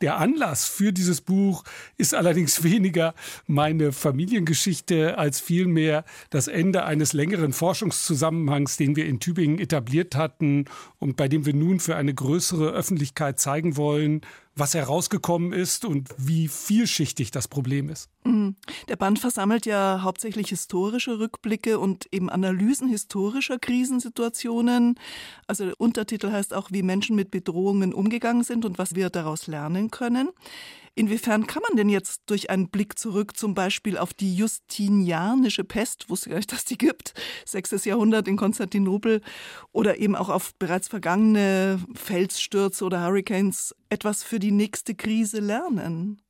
Der 0.01 0.17
Anlass 0.17 0.65
für 0.65 0.91
dieses 0.91 1.21
Buch 1.21 1.63
ist 1.97 2.15
allerdings 2.15 2.63
weniger 2.63 3.13
meine 3.45 3.91
Familiengeschichte 3.91 5.17
als 5.17 5.39
vielmehr 5.39 6.03
das 6.29 6.47
Ende 6.47 6.85
eines 6.85 7.13
längeren 7.13 7.53
Forschungszusammenhangs, 7.53 8.77
den 8.77 8.95
wir 8.95 9.05
in 9.05 9.19
Tübingen 9.19 9.59
etabliert 9.59 10.15
hatten 10.15 10.65
und 10.97 11.15
bei 11.15 11.27
dem 11.27 11.45
wir 11.45 11.53
nun 11.53 11.79
für 11.79 11.90
eine 11.95 12.13
größere 12.13 12.69
Öffentlichkeit 12.69 13.39
zeigen 13.39 13.77
wollen, 13.77 14.21
was 14.55 14.73
herausgekommen 14.73 15.53
ist 15.53 15.85
und 15.85 16.09
wie 16.17 16.47
vielschichtig 16.47 17.31
das 17.31 17.47
Problem 17.47 17.89
ist. 17.89 18.09
Mhm. 18.25 18.55
Der 18.89 18.97
Band 18.97 19.19
versammelt 19.19 19.65
ja 19.65 20.01
hauptsächlich 20.03 20.49
historische 20.49 21.19
Rückblicke 21.19 21.79
und 21.79 22.07
eben 22.11 22.29
Analysen 22.29 22.89
historischer 22.89 23.59
Krisensituationen. 23.59 24.99
Also 25.47 25.65
der 25.65 25.79
Untertitel 25.79 26.31
heißt 26.31 26.53
auch, 26.53 26.69
wie 26.71 26.83
Menschen 26.83 27.15
mit 27.15 27.31
Bedrohungen 27.31 27.93
umgegangen 27.93 28.43
sind 28.43 28.65
und 28.65 28.77
was 28.77 28.95
wir 28.95 29.09
daraus 29.09 29.47
lernen 29.47 29.89
können. 29.89 30.29
Inwiefern 30.93 31.47
kann 31.47 31.63
man 31.67 31.77
denn 31.77 31.89
jetzt 31.89 32.23
durch 32.25 32.49
einen 32.49 32.69
Blick 32.69 32.99
zurück 32.99 33.37
zum 33.37 33.53
Beispiel 33.53 33.97
auf 33.97 34.13
die 34.13 34.35
Justinianische 34.35 35.63
Pest, 35.63 36.09
wusste 36.09 36.29
gar 36.29 36.37
nicht, 36.37 36.51
dass 36.51 36.65
die 36.65 36.77
gibt, 36.77 37.13
sechstes 37.45 37.85
Jahrhundert 37.85 38.27
in 38.27 38.35
Konstantinopel, 38.35 39.21
oder 39.71 39.99
eben 39.99 40.15
auch 40.15 40.29
auf 40.29 40.53
bereits 40.55 40.89
vergangene 40.89 41.79
Felsstürze 41.93 42.83
oder 42.83 43.03
Hurricanes 43.03 43.73
etwas 43.89 44.23
für 44.23 44.39
die 44.39 44.51
nächste 44.51 44.93
Krise 44.95 45.39
lernen? 45.39 46.21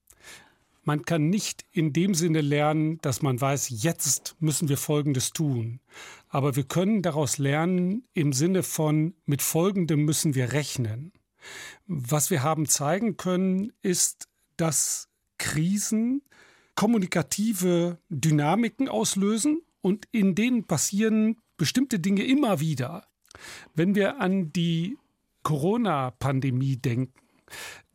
Man 0.84 1.04
kann 1.04 1.30
nicht 1.30 1.64
in 1.72 1.94
dem 1.94 2.16
Sinne 2.16 2.42
lernen, 2.42 2.98
dass 3.02 3.22
man 3.22 3.40
weiß, 3.40 3.84
jetzt 3.84 4.36
müssen 4.40 4.68
wir 4.68 4.78
Folgendes 4.78 5.32
tun. 5.32 5.80
Aber 6.28 6.56
wir 6.56 6.64
können 6.64 7.04
daraus 7.04 7.38
lernen 7.38 8.04
im 8.14 8.34
Sinne 8.34 8.64
von, 8.64 9.14
mit 9.26 9.44
Folgendem 9.44 10.06
müssen 10.06 10.34
wir 10.34 10.54
rechnen. 10.54 11.14
Was 11.86 12.32
wir 12.32 12.42
haben 12.42 12.68
zeigen 12.68 13.18
können, 13.18 13.74
ist, 13.82 14.28
dass 14.62 15.10
Krisen 15.40 16.22
kommunikative 16.76 17.98
Dynamiken 18.10 18.88
auslösen 18.88 19.64
und 19.82 20.08
in 20.12 20.36
denen 20.36 20.66
passieren 20.66 21.38
bestimmte 21.58 22.00
Dinge 22.00 22.24
immer 22.24 22.60
wieder. 22.60 23.08
Wenn 23.74 23.96
wir 23.96 24.22
an 24.22 24.54
die 24.54 24.98
Corona-Pandemie 25.42 26.78
denken, 26.78 27.14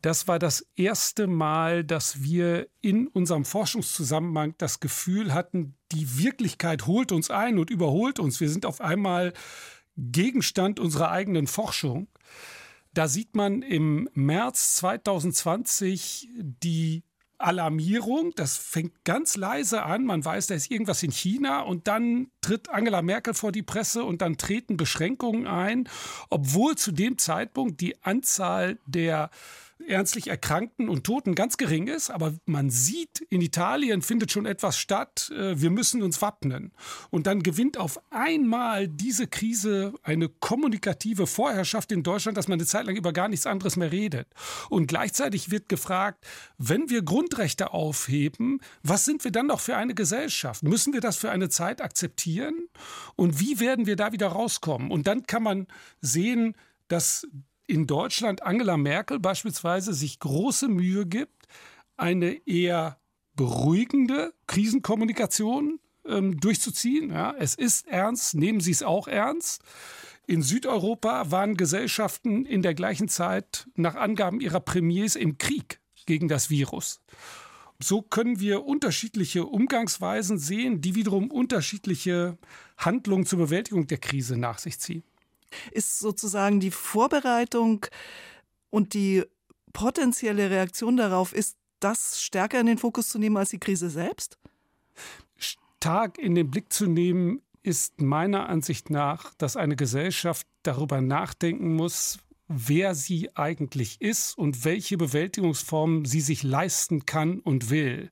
das 0.01 0.27
war 0.27 0.39
das 0.39 0.67
erste 0.75 1.25
Mal, 1.25 1.85
dass 1.85 2.21
wir 2.21 2.67
in 2.81 3.07
unserem 3.07 3.45
Forschungszusammenhang 3.45 4.53
das 4.57 4.81
Gefühl 4.81 5.33
hatten, 5.33 5.75
die 5.93 6.19
Wirklichkeit 6.19 6.85
holt 6.85 7.13
uns 7.13 7.31
ein 7.31 7.57
und 7.59 7.69
überholt 7.69 8.19
uns. 8.19 8.41
Wir 8.41 8.49
sind 8.49 8.65
auf 8.65 8.81
einmal 8.81 9.33
Gegenstand 9.95 10.81
unserer 10.81 11.11
eigenen 11.11 11.47
Forschung. 11.47 12.07
Da 12.97 13.07
sieht 13.07 13.35
man 13.35 13.61
im 13.61 14.09
März 14.15 14.73
2020 14.77 16.29
die 16.33 17.03
Alarmierung. 17.37 18.31
Das 18.35 18.57
fängt 18.57 19.05
ganz 19.05 19.37
leise 19.37 19.83
an. 19.83 20.03
Man 20.03 20.25
weiß, 20.25 20.47
da 20.47 20.55
ist 20.55 20.71
irgendwas 20.71 21.03
in 21.03 21.11
China 21.11 21.61
und 21.61 21.87
dann 21.87 22.31
tritt 22.41 22.69
Angela 22.69 23.03
Merkel 23.03 23.35
vor 23.35 23.51
die 23.51 23.61
Presse 23.61 24.03
und 24.03 24.23
dann 24.23 24.37
treten 24.37 24.77
Beschränkungen 24.77 25.45
ein, 25.45 25.87
obwohl 26.31 26.75
zu 26.75 26.91
dem 26.91 27.19
Zeitpunkt 27.19 27.81
die 27.81 28.03
Anzahl 28.03 28.79
der 28.87 29.29
ernstlich 29.85 30.27
Erkrankten 30.27 30.89
und 30.89 31.03
Toten 31.03 31.35
ganz 31.35 31.57
gering 31.57 31.87
ist, 31.87 32.09
aber 32.09 32.33
man 32.45 32.69
sieht, 32.69 33.21
in 33.29 33.41
Italien 33.41 34.01
findet 34.01 34.31
schon 34.31 34.45
etwas 34.45 34.77
statt, 34.77 35.31
äh, 35.35 35.59
wir 35.59 35.69
müssen 35.69 36.01
uns 36.01 36.21
wappnen. 36.21 36.71
Und 37.09 37.27
dann 37.27 37.43
gewinnt 37.43 37.77
auf 37.77 37.99
einmal 38.09 38.87
diese 38.87 39.27
Krise 39.27 39.93
eine 40.03 40.29
kommunikative 40.29 41.27
Vorherrschaft 41.27 41.91
in 41.91 42.03
Deutschland, 42.03 42.37
dass 42.37 42.47
man 42.47 42.59
eine 42.59 42.65
Zeit 42.65 42.85
lang 42.85 42.95
über 42.95 43.13
gar 43.13 43.27
nichts 43.27 43.45
anderes 43.45 43.75
mehr 43.75 43.91
redet. 43.91 44.27
Und 44.69 44.87
gleichzeitig 44.87 45.51
wird 45.51 45.69
gefragt, 45.69 46.25
wenn 46.57 46.89
wir 46.89 47.01
Grundrechte 47.01 47.71
aufheben, 47.71 48.59
was 48.83 49.05
sind 49.05 49.23
wir 49.23 49.31
dann 49.31 49.47
noch 49.47 49.59
für 49.59 49.77
eine 49.77 49.95
Gesellschaft? 49.95 50.63
Müssen 50.63 50.93
wir 50.93 51.01
das 51.01 51.17
für 51.17 51.31
eine 51.31 51.49
Zeit 51.49 51.81
akzeptieren? 51.81 52.67
Und 53.15 53.39
wie 53.39 53.59
werden 53.59 53.85
wir 53.85 53.95
da 53.95 54.11
wieder 54.11 54.27
rauskommen? 54.27 54.91
Und 54.91 55.07
dann 55.07 55.23
kann 55.23 55.43
man 55.43 55.67
sehen, 56.01 56.55
dass 56.87 57.27
in 57.67 57.85
Deutschland 57.85 58.43
Angela 58.43 58.77
Merkel 58.77 59.19
beispielsweise 59.19 59.93
sich 59.93 60.19
große 60.19 60.67
Mühe 60.67 61.05
gibt, 61.05 61.47
eine 61.97 62.47
eher 62.47 62.99
beruhigende 63.35 64.33
Krisenkommunikation 64.47 65.79
ähm, 66.05 66.39
durchzuziehen. 66.39 67.11
Ja, 67.11 67.35
es 67.37 67.55
ist 67.55 67.87
ernst, 67.87 68.35
nehmen 68.35 68.61
Sie 68.61 68.71
es 68.71 68.83
auch 68.83 69.07
ernst. 69.07 69.61
In 70.25 70.41
Südeuropa 70.41 71.31
waren 71.31 71.55
Gesellschaften 71.55 72.45
in 72.45 72.61
der 72.61 72.73
gleichen 72.73 73.07
Zeit 73.07 73.67
nach 73.75 73.95
Angaben 73.95 74.41
ihrer 74.41 74.59
Premiers 74.59 75.15
im 75.15 75.37
Krieg 75.37 75.79
gegen 76.05 76.27
das 76.27 76.49
Virus. 76.49 77.01
So 77.79 78.01
können 78.01 78.39
wir 78.39 78.65
unterschiedliche 78.65 79.45
Umgangsweisen 79.45 80.39
sehen, 80.39 80.81
die 80.81 80.95
wiederum 80.95 81.29
unterschiedliche 81.29 82.37
Handlungen 82.75 83.25
zur 83.25 83.39
Bewältigung 83.39 83.87
der 83.87 83.99
Krise 83.99 84.35
nach 84.35 84.57
sich 84.57 84.79
ziehen. 84.79 85.03
Ist 85.71 85.99
sozusagen 85.99 86.59
die 86.59 86.71
Vorbereitung 86.71 87.85
und 88.69 88.93
die 88.93 89.23
potenzielle 89.73 90.49
Reaktion 90.49 90.97
darauf, 90.97 91.33
ist 91.33 91.57
das 91.79 92.21
stärker 92.21 92.59
in 92.59 92.65
den 92.65 92.77
Fokus 92.77 93.09
zu 93.09 93.19
nehmen 93.19 93.37
als 93.37 93.49
die 93.49 93.59
Krise 93.59 93.89
selbst? 93.89 94.37
Stark 95.37 96.17
in 96.17 96.35
den 96.35 96.49
Blick 96.49 96.73
zu 96.73 96.87
nehmen 96.87 97.41
ist 97.63 98.01
meiner 98.01 98.49
Ansicht 98.49 98.89
nach, 98.89 99.33
dass 99.35 99.57
eine 99.57 99.75
Gesellschaft 99.75 100.47
darüber 100.63 101.01
nachdenken 101.01 101.75
muss, 101.75 102.19
wer 102.47 102.95
sie 102.95 103.35
eigentlich 103.35 104.01
ist 104.01 104.37
und 104.37 104.63
welche 104.63 104.97
Bewältigungsformen 104.97 106.05
sie 106.05 106.21
sich 106.21 106.43
leisten 106.43 107.05
kann 107.05 107.39
und 107.39 107.69
will. 107.69 108.09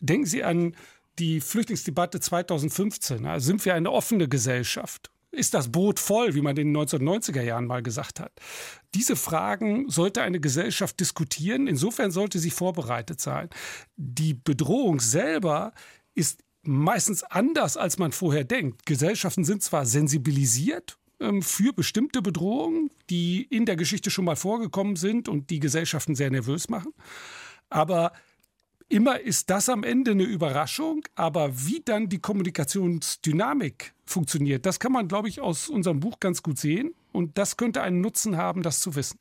Denken 0.00 0.26
Sie 0.26 0.42
an 0.42 0.74
die 1.18 1.40
Flüchtlingsdebatte 1.40 2.20
2015. 2.20 3.26
Also 3.26 3.46
sind 3.46 3.64
wir 3.64 3.74
eine 3.74 3.92
offene 3.92 4.28
Gesellschaft? 4.28 5.10
Ist 5.32 5.54
das 5.54 5.70
Boot 5.70 6.00
voll, 6.00 6.34
wie 6.34 6.40
man 6.40 6.56
in 6.56 6.72
den 6.74 6.76
1990er 6.76 7.42
Jahren 7.42 7.66
mal 7.66 7.82
gesagt 7.82 8.18
hat? 8.18 8.32
Diese 8.94 9.14
Fragen 9.14 9.88
sollte 9.88 10.22
eine 10.22 10.40
Gesellschaft 10.40 10.98
diskutieren. 10.98 11.68
Insofern 11.68 12.10
sollte 12.10 12.40
sie 12.40 12.50
vorbereitet 12.50 13.20
sein. 13.20 13.48
Die 13.96 14.34
Bedrohung 14.34 14.98
selber 14.98 15.72
ist 16.14 16.42
meistens 16.62 17.22
anders, 17.22 17.76
als 17.76 17.98
man 17.98 18.12
vorher 18.12 18.44
denkt. 18.44 18.86
Gesellschaften 18.86 19.44
sind 19.44 19.62
zwar 19.62 19.86
sensibilisiert 19.86 20.98
ähm, 21.20 21.42
für 21.42 21.72
bestimmte 21.72 22.22
Bedrohungen, 22.22 22.90
die 23.08 23.42
in 23.42 23.66
der 23.66 23.76
Geschichte 23.76 24.10
schon 24.10 24.24
mal 24.24 24.36
vorgekommen 24.36 24.96
sind 24.96 25.28
und 25.28 25.50
die 25.50 25.60
Gesellschaften 25.60 26.14
sehr 26.14 26.30
nervös 26.30 26.68
machen, 26.68 26.92
aber 27.68 28.12
immer 28.90 29.20
ist 29.20 29.48
das 29.48 29.68
am 29.68 29.84
Ende 29.84 30.10
eine 30.10 30.24
Überraschung, 30.24 31.02
aber 31.14 31.50
wie 31.66 31.80
dann 31.82 32.08
die 32.08 32.18
Kommunikationsdynamik 32.18 33.94
funktioniert, 34.04 34.66
das 34.66 34.78
kann 34.78 34.92
man, 34.92 35.08
glaube 35.08 35.28
ich, 35.28 35.40
aus 35.40 35.68
unserem 35.68 36.00
Buch 36.00 36.20
ganz 36.20 36.42
gut 36.42 36.58
sehen 36.58 36.94
und 37.12 37.38
das 37.38 37.56
könnte 37.56 37.82
einen 37.82 38.00
Nutzen 38.00 38.36
haben, 38.36 38.62
das 38.62 38.80
zu 38.80 38.94
wissen. 38.96 39.18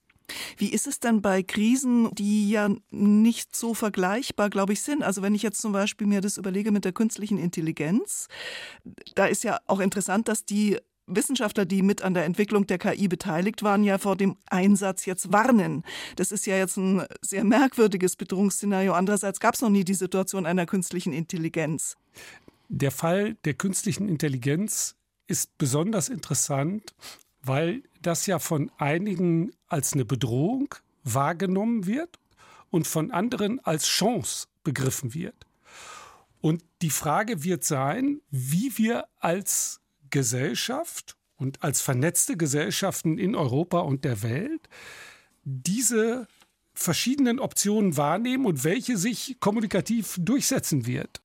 Wie 0.58 0.72
ist 0.72 0.88
es 0.88 1.00
denn 1.00 1.22
bei 1.22 1.42
Krisen, 1.44 2.14
die 2.14 2.50
ja 2.50 2.70
nicht 2.92 3.56
so 3.56 3.74
vergleichbar, 3.74 4.50
glaube 4.50 4.74
ich, 4.74 4.82
sind? 4.82 5.04
Also 5.04 5.22
wenn 5.22 5.34
ich 5.34 5.42
jetzt 5.42 5.62
zum 5.62 5.72
Beispiel 5.72 6.08
mir 6.08 6.22
das 6.22 6.38
überlege 6.38 6.72
mit 6.72 6.86
der 6.86 6.92
künstlichen 6.92 7.38
Intelligenz, 7.38 8.28
da 9.16 9.26
ist 9.26 9.44
ja 9.44 9.60
auch 9.66 9.80
interessant, 9.80 10.28
dass 10.28 10.46
die 10.46 10.78
Wissenschaftler, 11.10 11.66
die 11.66 11.82
mit 11.82 12.02
an 12.02 12.14
der 12.14 12.26
Entwicklung 12.26 12.68
der 12.68 12.78
KI 12.78 13.08
beteiligt 13.08 13.64
waren, 13.64 13.84
ja 13.84 13.98
vor 13.98 14.16
dem 14.16 14.38
Einsatz 14.50 15.06
jetzt 15.06 15.32
warnen. 15.32 15.84
Das 16.16 16.32
ist 16.32 16.46
ja 16.46 16.58
jetzt 16.58 16.78
ein 16.78 17.04
sehr 17.22 17.44
merkwürdiges 17.44 18.16
Bedrohungsszenario. 18.16 18.94
Andererseits 18.94 19.40
gab 19.40 19.56
es 19.56 19.62
noch 19.62 19.70
nie 19.70 19.84
die 19.84 19.94
Situation 19.94 20.46
einer 20.46 20.66
künstlichen 20.66 21.14
Intelligenz. 21.14 21.98
Der 22.70 22.92
Fall 22.92 23.36
der 23.46 23.56
künstlichen 23.56 24.08
Intelligenz 24.08 24.96
ist 25.28 25.58
besonders 25.58 26.10
interessant, 26.10 26.94
weil 27.42 27.84
das 28.02 28.26
ja 28.26 28.40
von 28.40 28.72
einigen 28.78 29.52
als 29.68 29.94
eine 29.94 30.06
Bedrohung 30.06 30.76
wahrgenommen 31.04 31.86
wird 31.86 32.20
und 32.70 32.88
von 32.88 33.12
anderen 33.12 33.60
als 33.66 33.88
Chance 33.88 34.48
begriffen 34.64 35.14
wird. 35.14 35.36
Und 36.42 36.64
die 36.82 36.90
Frage 36.90 37.44
wird 37.44 37.64
sein, 37.64 38.22
wie 38.30 38.78
wir 38.78 39.08
als 39.20 39.82
Gesellschaft 40.10 41.16
und 41.38 41.64
als 41.64 41.82
vernetzte 41.82 42.38
Gesellschaften 42.38 43.18
in 43.18 43.36
Europa 43.36 43.80
und 43.80 44.04
der 44.06 44.22
Welt 44.24 44.70
diese 45.44 46.28
verschiedenen 46.74 47.40
Optionen 47.40 47.98
wahrnehmen 47.98 48.46
und 48.46 48.64
welche 48.64 48.98
sich 48.98 49.38
kommunikativ 49.40 50.18
durchsetzen 50.20 50.86
wird. 50.86 51.22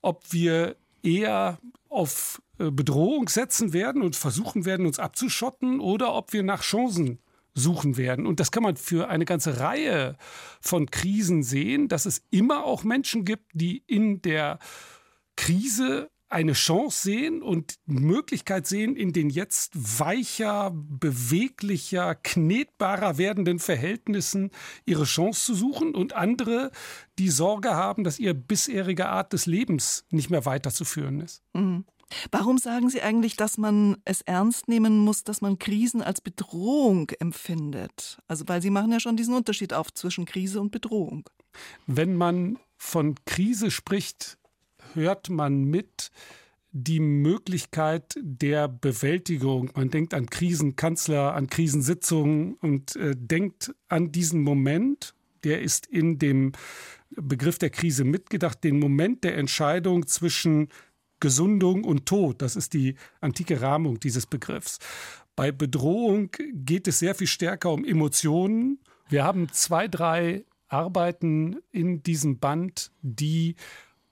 Ob 0.00 0.32
wir 0.32 0.76
eher 1.02 1.58
auf 1.88 2.40
äh, 2.58 2.70
Bedrohung 2.70 3.28
setzen 3.28 3.72
werden 3.72 4.02
und 4.02 4.16
versuchen 4.16 4.64
werden, 4.64 4.86
uns 4.86 4.98
abzuschotten 4.98 5.80
oder 5.80 6.14
ob 6.14 6.32
wir 6.32 6.42
nach 6.42 6.62
Chancen 6.62 7.18
suchen 7.54 7.96
werden. 7.96 8.26
Und 8.26 8.40
das 8.40 8.50
kann 8.50 8.62
man 8.62 8.76
für 8.76 9.08
eine 9.08 9.24
ganze 9.24 9.60
Reihe 9.60 10.16
von 10.60 10.90
Krisen 10.90 11.42
sehen, 11.42 11.88
dass 11.88 12.06
es 12.06 12.22
immer 12.30 12.64
auch 12.64 12.82
Menschen 12.82 13.24
gibt, 13.24 13.50
die 13.52 13.82
in 13.86 14.22
der 14.22 14.58
Krise 15.36 16.10
eine 16.32 16.54
Chance 16.54 17.02
sehen 17.02 17.42
und 17.42 17.74
Möglichkeit 17.86 18.66
sehen, 18.66 18.96
in 18.96 19.12
den 19.12 19.30
jetzt 19.30 19.72
weicher, 19.98 20.72
beweglicher, 20.72 22.14
knetbarer 22.14 23.18
werdenden 23.18 23.58
Verhältnissen 23.58 24.50
ihre 24.84 25.04
Chance 25.04 25.44
zu 25.44 25.54
suchen 25.54 25.94
und 25.94 26.14
andere, 26.14 26.70
die 27.18 27.28
Sorge 27.28 27.74
haben, 27.74 28.04
dass 28.04 28.18
ihre 28.18 28.34
bisherige 28.34 29.08
Art 29.08 29.32
des 29.32 29.46
Lebens 29.46 30.04
nicht 30.10 30.30
mehr 30.30 30.46
weiterzuführen 30.46 31.20
ist. 31.20 31.42
Mhm. 31.52 31.84
Warum 32.30 32.58
sagen 32.58 32.90
Sie 32.90 33.00
eigentlich, 33.00 33.36
dass 33.36 33.56
man 33.56 33.96
es 34.04 34.20
ernst 34.22 34.68
nehmen 34.68 34.98
muss, 34.98 35.24
dass 35.24 35.40
man 35.40 35.58
Krisen 35.58 36.02
als 36.02 36.20
Bedrohung 36.20 37.10
empfindet? 37.18 38.18
Also, 38.28 38.46
weil 38.48 38.60
Sie 38.60 38.70
machen 38.70 38.92
ja 38.92 39.00
schon 39.00 39.16
diesen 39.16 39.34
Unterschied 39.34 39.72
auf 39.72 39.92
zwischen 39.94 40.26
Krise 40.26 40.60
und 40.60 40.70
Bedrohung. 40.70 41.28
Wenn 41.86 42.16
man 42.16 42.58
von 42.76 43.14
Krise 43.24 43.70
spricht, 43.70 44.38
hört 44.94 45.30
man 45.30 45.64
mit 45.64 46.10
die 46.72 47.00
Möglichkeit 47.00 48.14
der 48.18 48.66
Bewältigung. 48.66 49.70
Man 49.74 49.90
denkt 49.90 50.14
an 50.14 50.26
Krisenkanzler, 50.26 51.34
an 51.34 51.48
Krisensitzungen 51.48 52.54
und 52.54 52.96
äh, 52.96 53.14
denkt 53.14 53.74
an 53.88 54.10
diesen 54.10 54.42
Moment, 54.42 55.14
der 55.44 55.60
ist 55.60 55.86
in 55.86 56.18
dem 56.18 56.52
Begriff 57.10 57.58
der 57.58 57.70
Krise 57.70 58.04
mitgedacht, 58.04 58.64
den 58.64 58.78
Moment 58.78 59.22
der 59.22 59.36
Entscheidung 59.36 60.06
zwischen 60.06 60.68
Gesundung 61.20 61.84
und 61.84 62.06
Tod. 62.06 62.40
Das 62.40 62.56
ist 62.56 62.72
die 62.72 62.96
antike 63.20 63.60
Rahmung 63.60 64.00
dieses 64.00 64.26
Begriffs. 64.26 64.78
Bei 65.36 65.52
Bedrohung 65.52 66.30
geht 66.52 66.88
es 66.88 66.98
sehr 66.98 67.14
viel 67.14 67.26
stärker 67.26 67.70
um 67.70 67.84
Emotionen. 67.84 68.80
Wir 69.08 69.24
haben 69.24 69.48
zwei, 69.52 69.88
drei 69.88 70.44
Arbeiten 70.68 71.58
in 71.70 72.02
diesem 72.02 72.38
Band, 72.38 72.92
die 73.02 73.56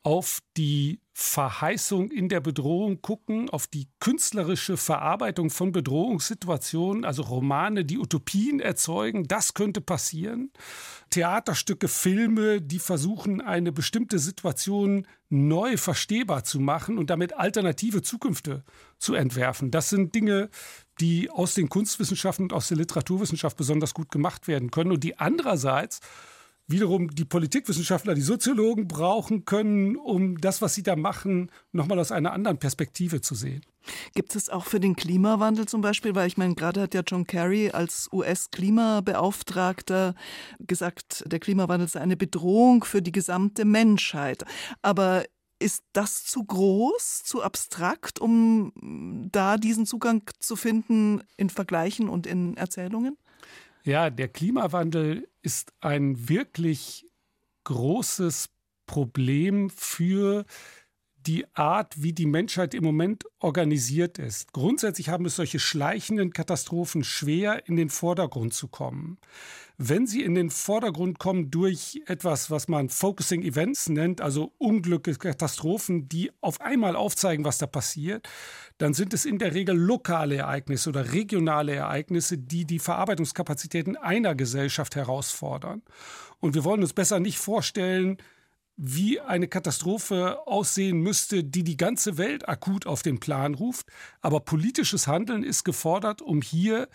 auf 0.02 0.40
die 0.56 1.00
Verheißung 1.12 2.10
in 2.10 2.30
der 2.30 2.40
Bedrohung 2.40 3.02
gucken, 3.02 3.50
auf 3.50 3.66
die 3.66 3.88
künstlerische 4.00 4.78
Verarbeitung 4.78 5.50
von 5.50 5.70
Bedrohungssituationen, 5.72 7.04
also 7.04 7.20
Romane, 7.22 7.84
die 7.84 7.98
Utopien 7.98 8.60
erzeugen, 8.60 9.28
das 9.28 9.52
könnte 9.52 9.82
passieren. 9.82 10.50
Theaterstücke, 11.10 11.88
Filme, 11.88 12.62
die 12.62 12.78
versuchen, 12.78 13.42
eine 13.42 13.72
bestimmte 13.72 14.18
Situation 14.18 15.06
neu 15.28 15.76
verstehbar 15.76 16.44
zu 16.44 16.58
machen 16.58 16.96
und 16.96 17.10
damit 17.10 17.36
alternative 17.36 18.00
Zukünfte 18.00 18.64
zu 18.98 19.12
entwerfen. 19.12 19.70
Das 19.70 19.90
sind 19.90 20.14
Dinge, 20.14 20.48
die 21.00 21.28
aus 21.28 21.52
den 21.52 21.68
Kunstwissenschaften 21.68 22.44
und 22.44 22.52
aus 22.54 22.68
der 22.68 22.78
Literaturwissenschaft 22.78 23.58
besonders 23.58 23.92
gut 23.92 24.10
gemacht 24.10 24.48
werden 24.48 24.70
können 24.70 24.92
und 24.92 25.04
die 25.04 25.18
andererseits 25.18 26.00
wiederum 26.70 27.10
die 27.10 27.24
Politikwissenschaftler, 27.24 28.14
die 28.14 28.20
Soziologen 28.20 28.88
brauchen 28.88 29.44
können, 29.44 29.96
um 29.96 30.40
das, 30.40 30.62
was 30.62 30.74
sie 30.74 30.82
da 30.82 30.96
machen, 30.96 31.50
nochmal 31.72 31.98
aus 31.98 32.12
einer 32.12 32.32
anderen 32.32 32.58
Perspektive 32.58 33.20
zu 33.20 33.34
sehen. 33.34 33.62
Gibt 34.14 34.36
es 34.36 34.50
auch 34.50 34.66
für 34.66 34.80
den 34.80 34.94
Klimawandel 34.94 35.66
zum 35.66 35.80
Beispiel, 35.80 36.14
weil 36.14 36.26
ich 36.26 36.36
meine, 36.36 36.54
gerade 36.54 36.82
hat 36.82 36.94
ja 36.94 37.02
John 37.06 37.26
Kerry 37.26 37.70
als 37.70 38.08
US-Klimabeauftragter 38.12 40.14
gesagt, 40.60 41.24
der 41.26 41.40
Klimawandel 41.40 41.88
sei 41.88 42.00
eine 42.00 42.16
Bedrohung 42.16 42.84
für 42.84 43.02
die 43.02 43.12
gesamte 43.12 43.64
Menschheit. 43.64 44.44
Aber 44.82 45.24
ist 45.58 45.82
das 45.92 46.24
zu 46.24 46.44
groß, 46.44 47.22
zu 47.22 47.42
abstrakt, 47.42 48.18
um 48.18 48.72
da 49.30 49.56
diesen 49.56 49.86
Zugang 49.86 50.22
zu 50.38 50.56
finden 50.56 51.22
in 51.36 51.50
Vergleichen 51.50 52.08
und 52.08 52.26
in 52.26 52.56
Erzählungen? 52.56 53.16
Ja, 53.84 54.10
der 54.10 54.28
Klimawandel 54.28 55.28
ist 55.42 55.72
ein 55.80 56.28
wirklich 56.28 57.06
großes 57.64 58.50
Problem 58.86 59.70
für 59.70 60.44
die 61.26 61.46
Art, 61.54 62.02
wie 62.02 62.12
die 62.12 62.26
Menschheit 62.26 62.74
im 62.74 62.84
Moment 62.84 63.24
organisiert 63.38 64.18
ist. 64.18 64.52
Grundsätzlich 64.52 65.08
haben 65.08 65.26
es 65.26 65.36
solche 65.36 65.58
schleichenden 65.58 66.32
Katastrophen 66.32 67.04
schwer 67.04 67.66
in 67.68 67.76
den 67.76 67.90
Vordergrund 67.90 68.54
zu 68.54 68.68
kommen. 68.68 69.18
Wenn 69.82 70.06
sie 70.06 70.22
in 70.22 70.34
den 70.34 70.50
Vordergrund 70.50 71.18
kommen 71.18 71.50
durch 71.50 72.02
etwas, 72.06 72.50
was 72.50 72.68
man 72.68 72.90
Focusing 72.90 73.42
Events 73.42 73.88
nennt, 73.88 74.20
also 74.20 74.52
Unglücke, 74.58 75.14
Katastrophen, 75.14 76.06
die 76.06 76.30
auf 76.42 76.60
einmal 76.60 76.96
aufzeigen, 76.96 77.46
was 77.46 77.56
da 77.56 77.66
passiert, 77.66 78.28
dann 78.76 78.92
sind 78.92 79.14
es 79.14 79.24
in 79.24 79.38
der 79.38 79.54
Regel 79.54 79.76
lokale 79.76 80.36
Ereignisse 80.36 80.90
oder 80.90 81.12
regionale 81.12 81.74
Ereignisse, 81.74 82.36
die 82.36 82.66
die 82.66 82.78
Verarbeitungskapazitäten 82.78 83.96
einer 83.96 84.34
Gesellschaft 84.34 84.96
herausfordern. 84.96 85.82
Und 86.40 86.54
wir 86.54 86.64
wollen 86.64 86.82
uns 86.82 86.92
besser 86.92 87.18
nicht 87.18 87.38
vorstellen, 87.38 88.18
wie 88.82 89.20
eine 89.20 89.46
Katastrophe 89.46 90.46
aussehen 90.46 91.00
müsste, 91.00 91.44
die 91.44 91.64
die 91.64 91.76
ganze 91.76 92.16
Welt 92.16 92.48
akut 92.48 92.86
auf 92.86 93.02
den 93.02 93.20
Plan 93.20 93.54
ruft. 93.54 93.86
Aber 94.22 94.40
politisches 94.40 95.06
Handeln 95.06 95.42
ist 95.42 95.64
gefordert, 95.64 96.22
um 96.22 96.40
hier 96.40 96.88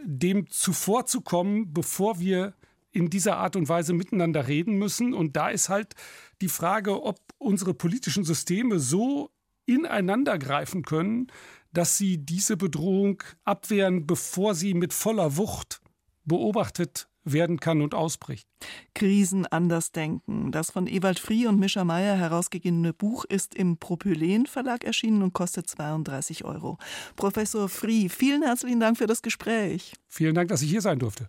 dem 0.00 0.48
zuvorzukommen, 0.48 1.74
bevor 1.74 2.20
wir 2.20 2.54
in 2.92 3.10
dieser 3.10 3.38
Art 3.38 3.56
und 3.56 3.68
Weise 3.68 3.94
miteinander 3.94 4.46
reden 4.46 4.76
müssen. 4.78 5.12
Und 5.12 5.34
da 5.34 5.48
ist 5.48 5.68
halt 5.68 5.94
die 6.40 6.48
Frage, 6.48 7.02
ob 7.02 7.18
unsere 7.38 7.74
politischen 7.74 8.22
Systeme 8.22 8.78
so 8.78 9.32
ineinander 9.66 10.38
greifen 10.38 10.82
können, 10.82 11.32
dass 11.72 11.98
sie 11.98 12.18
diese 12.18 12.56
Bedrohung 12.56 13.24
abwehren, 13.42 14.06
bevor 14.06 14.54
sie 14.54 14.74
mit 14.74 14.92
voller 14.92 15.36
Wucht 15.36 15.80
beobachtet 16.24 17.08
werden 17.24 17.58
kann 17.60 17.80
und 17.80 17.94
ausbricht. 17.94 18.46
Krisen 18.94 19.46
anders 19.46 19.92
denken. 19.92 20.52
Das 20.52 20.70
von 20.70 20.86
Ewald 20.86 21.18
Frie 21.18 21.46
und 21.46 21.58
Mischa 21.58 21.84
Meyer 21.84 22.16
herausgegebene 22.16 22.92
Buch 22.92 23.24
ist 23.24 23.54
im 23.54 23.78
Propylen 23.78 24.46
Verlag 24.46 24.84
erschienen 24.84 25.22
und 25.22 25.32
kostet 25.32 25.68
32 25.68 26.44
Euro. 26.44 26.78
Professor 27.16 27.68
Frie, 27.68 28.08
vielen 28.08 28.42
herzlichen 28.42 28.80
Dank 28.80 28.98
für 28.98 29.06
das 29.06 29.22
Gespräch. 29.22 29.94
Vielen 30.08 30.34
Dank, 30.34 30.48
dass 30.48 30.62
ich 30.62 30.70
hier 30.70 30.82
sein 30.82 30.98
durfte. 30.98 31.28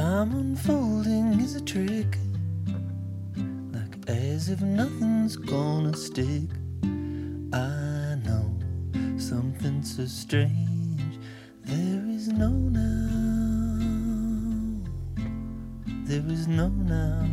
Time 0.00 0.34
unfolding 0.34 1.40
is 1.40 1.56
a 1.56 1.60
trick 1.60 2.19
as 4.10 4.48
if 4.48 4.60
nothing's 4.60 5.36
gonna 5.36 5.96
stick. 5.96 6.50
I 7.52 8.16
know 8.24 8.50
something 9.18 9.84
so 9.84 10.04
strange. 10.06 11.18
There 11.64 12.04
is 12.08 12.26
no 12.28 12.50
now. 12.50 12.90
There 16.06 16.26
is 16.28 16.48
no 16.48 16.68
now. 16.68 17.28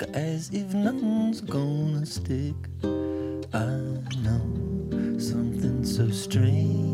look 0.00 0.14
as 0.14 0.50
if 0.50 0.74
nothing's 0.74 1.40
gonna 1.40 2.06
stick. 2.06 2.54
I 3.52 3.66
know 4.22 5.18
something 5.18 5.84
so 5.84 6.08
strange. 6.10 6.87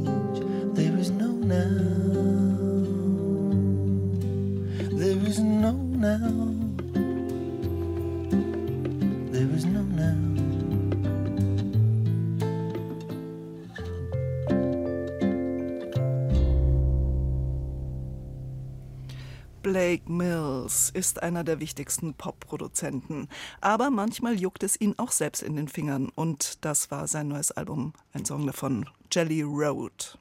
Einer 21.24 21.42
der 21.42 21.58
wichtigsten 21.58 22.14
Popproduzenten. 22.14 23.28
Aber 23.60 23.90
manchmal 23.90 24.38
juckt 24.38 24.62
es 24.62 24.80
ihn 24.80 24.94
auch 24.98 25.10
selbst 25.10 25.42
in 25.42 25.56
den 25.56 25.66
Fingern. 25.66 26.10
Und 26.14 26.64
das 26.64 26.90
war 26.90 27.08
sein 27.08 27.28
neues 27.28 27.50
Album, 27.50 27.94
ein 28.12 28.24
Song 28.24 28.46
davon, 28.46 28.87
Jelly 29.14 29.42
Road 29.42 30.18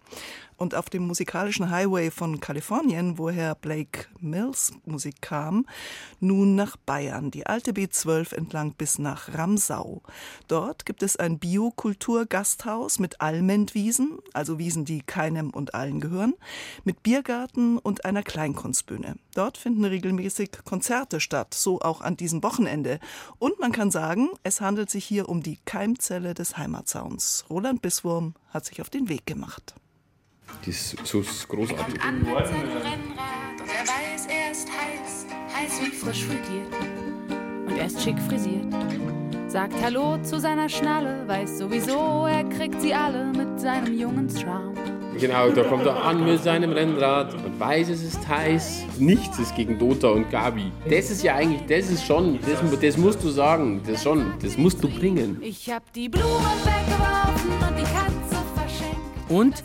und 0.58 0.76
auf 0.76 0.90
dem 0.90 1.08
musikalischen 1.08 1.70
Highway 1.70 2.12
von 2.12 2.40
Kalifornien, 2.40 3.18
woher 3.18 3.56
Blake 3.56 4.06
Mills 4.20 4.72
Musik 4.86 5.22
kam, 5.22 5.66
nun 6.20 6.56
nach 6.56 6.78
Bayern, 6.78 7.32
die 7.32 7.46
alte 7.46 7.72
B12 7.72 8.34
entlang 8.34 8.74
bis 8.74 9.00
nach 9.00 9.34
Ramsau. 9.34 10.02
Dort 10.48 10.86
gibt 10.86 11.04
es 11.04 11.18
ein 11.18 11.40
Biokulturgasthaus 11.40 13.00
mit 13.00 13.20
Allmendwiesen, 13.20 14.20
also 14.34 14.58
Wiesen, 14.58 14.86
die 14.86 15.02
keinem 15.02 15.50
und 15.50 15.76
allen 15.76 16.00
gehören, 16.00 16.34
mit 16.84 17.04
Biergarten 17.04 17.78
und 17.78 18.06
einer 18.06 18.24
Kleinkunstbühne. 18.24 19.16
Dort 19.36 19.58
finden 19.58 19.84
regelmäßig 19.84 20.52
Konzerte 20.64 21.20
statt, 21.20 21.54
so 21.54 21.82
auch 21.82 22.02
an 22.02 22.16
diesem 22.16 22.44
Wochenende. 22.44 23.00
Und 23.40 23.60
man 23.60 23.72
kann 23.72 23.92
sagen, 23.92 24.30
es 24.44 24.62
handelt 24.62 24.90
sich 24.90 25.04
hier 25.04 25.28
um 25.28 25.44
die 25.44 25.58
Keimzelle 25.66 26.34
des 26.34 26.58
Heimatsounds. 26.58 27.46
Roland 27.50 27.82
Bisswurm 27.82 28.36
hat 28.54 28.66
sich 28.66 28.80
auf 28.84 28.89
den 28.89 29.08
Weg 29.08 29.26
gemacht. 29.26 29.74
Die 30.65 30.72
ist 30.72 30.98
so 31.06 31.24
großartig. 31.48 32.02
An 32.02 32.19
mit 32.19 32.46
seinem 32.46 32.69
Rennrad 32.69 33.62
und 33.62 33.69
er 33.69 33.88
weiß, 33.88 34.28
er 34.28 34.52
ist 34.52 34.67
heiß, 34.67 35.26
heiß 35.56 35.82
wie 35.82 35.96
frisch 35.96 36.26
frittiert. 36.26 36.67
Und 37.65 37.78
er 37.78 37.86
ist 37.86 38.04
schick 38.04 38.19
frisiert. 38.19 38.65
Sagt 39.48 39.74
Hallo 39.82 40.17
zu 40.24 40.38
seiner 40.38 40.67
Schnalle, 40.67 41.26
weiß 41.26 41.60
sowieso, 41.60 42.26
er 42.26 42.43
kriegt 42.43 42.82
sie 42.82 42.93
alle 42.93 43.28
mit 43.28 43.58
seinem 43.58 43.98
jungen 43.98 44.30
Charme. 44.30 44.76
Genau, 45.17 45.50
da 45.52 45.63
kommt 45.63 45.86
er 45.86 46.04
an 46.04 46.26
mit 46.26 46.43
seinem 46.43 46.74
Rennrad 46.74 47.36
und 47.36 47.58
weiß, 47.58 47.88
es 47.88 48.04
ist 48.04 48.28
heiß. 48.28 48.84
Nichts 49.00 49.39
ist 49.39 49.56
gegen 49.56 49.80
Dota 49.80 50.10
und 50.10 50.30
Gabi. 50.30 50.74
Das 50.89 51.10
ist 51.10 51.24
ja 51.24 51.36
eigentlich, 51.36 51.65
das 51.67 51.89
ist 51.89 52.06
schon, 52.06 52.38
das, 52.41 52.82
das 52.82 52.98
musst 52.98 53.24
du 53.24 53.30
sagen, 53.30 53.82
das 53.88 54.04
schon, 54.04 54.34
das 54.41 54.58
musst 54.58 54.84
du 54.84 54.89
bringen. 54.89 55.38
Ich 55.41 55.69
hab 55.72 55.93
die 55.93 56.10
Blumen 56.10 56.26
weggeworfen 56.65 57.33
Und 59.34 59.63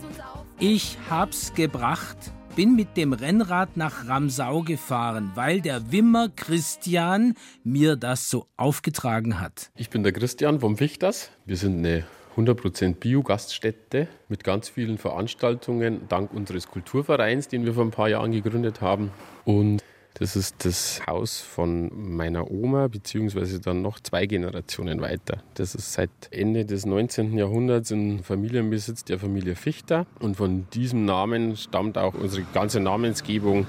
ich 0.59 0.97
hab's 1.11 1.53
gebracht, 1.53 2.17
bin 2.57 2.75
mit 2.75 2.97
dem 2.97 3.13
Rennrad 3.13 3.77
nach 3.77 4.09
Ramsau 4.09 4.63
gefahren, 4.63 5.33
weil 5.35 5.61
der 5.61 5.93
Wimmer 5.93 6.31
Christian 6.35 7.35
mir 7.65 7.97
das 7.97 8.31
so 8.31 8.47
aufgetragen 8.57 9.41
hat. 9.41 9.71
Ich 9.77 9.91
bin 9.91 10.03
der 10.03 10.13
Christian 10.13 10.61
vom 10.61 10.79
Fichters. 10.79 11.31
Wir 11.45 11.59
sind 11.59 11.85
eine 11.85 12.07
100% 12.39 12.95
Bio-Gaststätte 12.95 14.09
mit 14.31 14.43
ganz 14.43 14.71
vielen 14.71 14.97
Veranstaltungen, 14.97 16.09
dank 16.09 16.33
unseres 16.33 16.69
Kulturvereins, 16.69 17.49
den 17.49 17.67
wir 17.67 17.75
vor 17.75 17.85
ein 17.85 17.91
paar 17.91 18.09
Jahren 18.09 18.33
gegründet 18.33 18.81
haben. 18.81 19.11
Und 19.45 19.85
das 20.19 20.35
ist 20.35 20.65
das 20.65 21.07
Haus 21.07 21.41
von 21.41 21.91
meiner 21.95 22.51
Oma, 22.51 22.89
beziehungsweise 22.89 23.61
dann 23.61 23.83
noch 23.83 24.01
zwei 24.01 24.27
Generationen 24.27 25.01
weiter. 25.01 25.43
Das 25.55 25.75
ist 25.75 25.93
seit 25.93 26.11
Ende 26.31 26.65
des 26.65 26.87
19. 26.87 27.39
Jahrhunderts 27.39 27.93
ein 27.93 28.25
Familienbesitz 28.25 29.05
der 29.05 29.19
Familie 29.19 29.55
Fichter. 29.55 30.07
Und 30.19 30.37
von 30.37 30.69
diesem 30.71 31.05
Namen 31.05 31.57
stammt 31.57 31.99
auch 31.99 32.15
unsere 32.15 32.45
ganze 32.53 32.81
Namensgebung. 32.81 33.67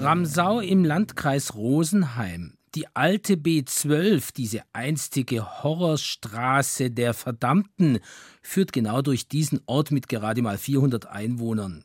Ramsau 0.00 0.60
im 0.60 0.84
Landkreis 0.84 1.54
Rosenheim. 1.54 2.54
Die 2.74 2.86
alte 2.94 3.34
B12, 3.34 4.34
diese 4.36 4.62
einstige 4.72 5.62
Horrorstraße 5.62 6.90
der 6.90 7.14
Verdammten, 7.14 8.00
führt 8.42 8.72
genau 8.72 9.00
durch 9.00 9.28
diesen 9.28 9.60
Ort 9.66 9.92
mit 9.92 10.08
gerade 10.08 10.42
mal 10.42 10.58
400 10.58 11.06
Einwohnern. 11.06 11.84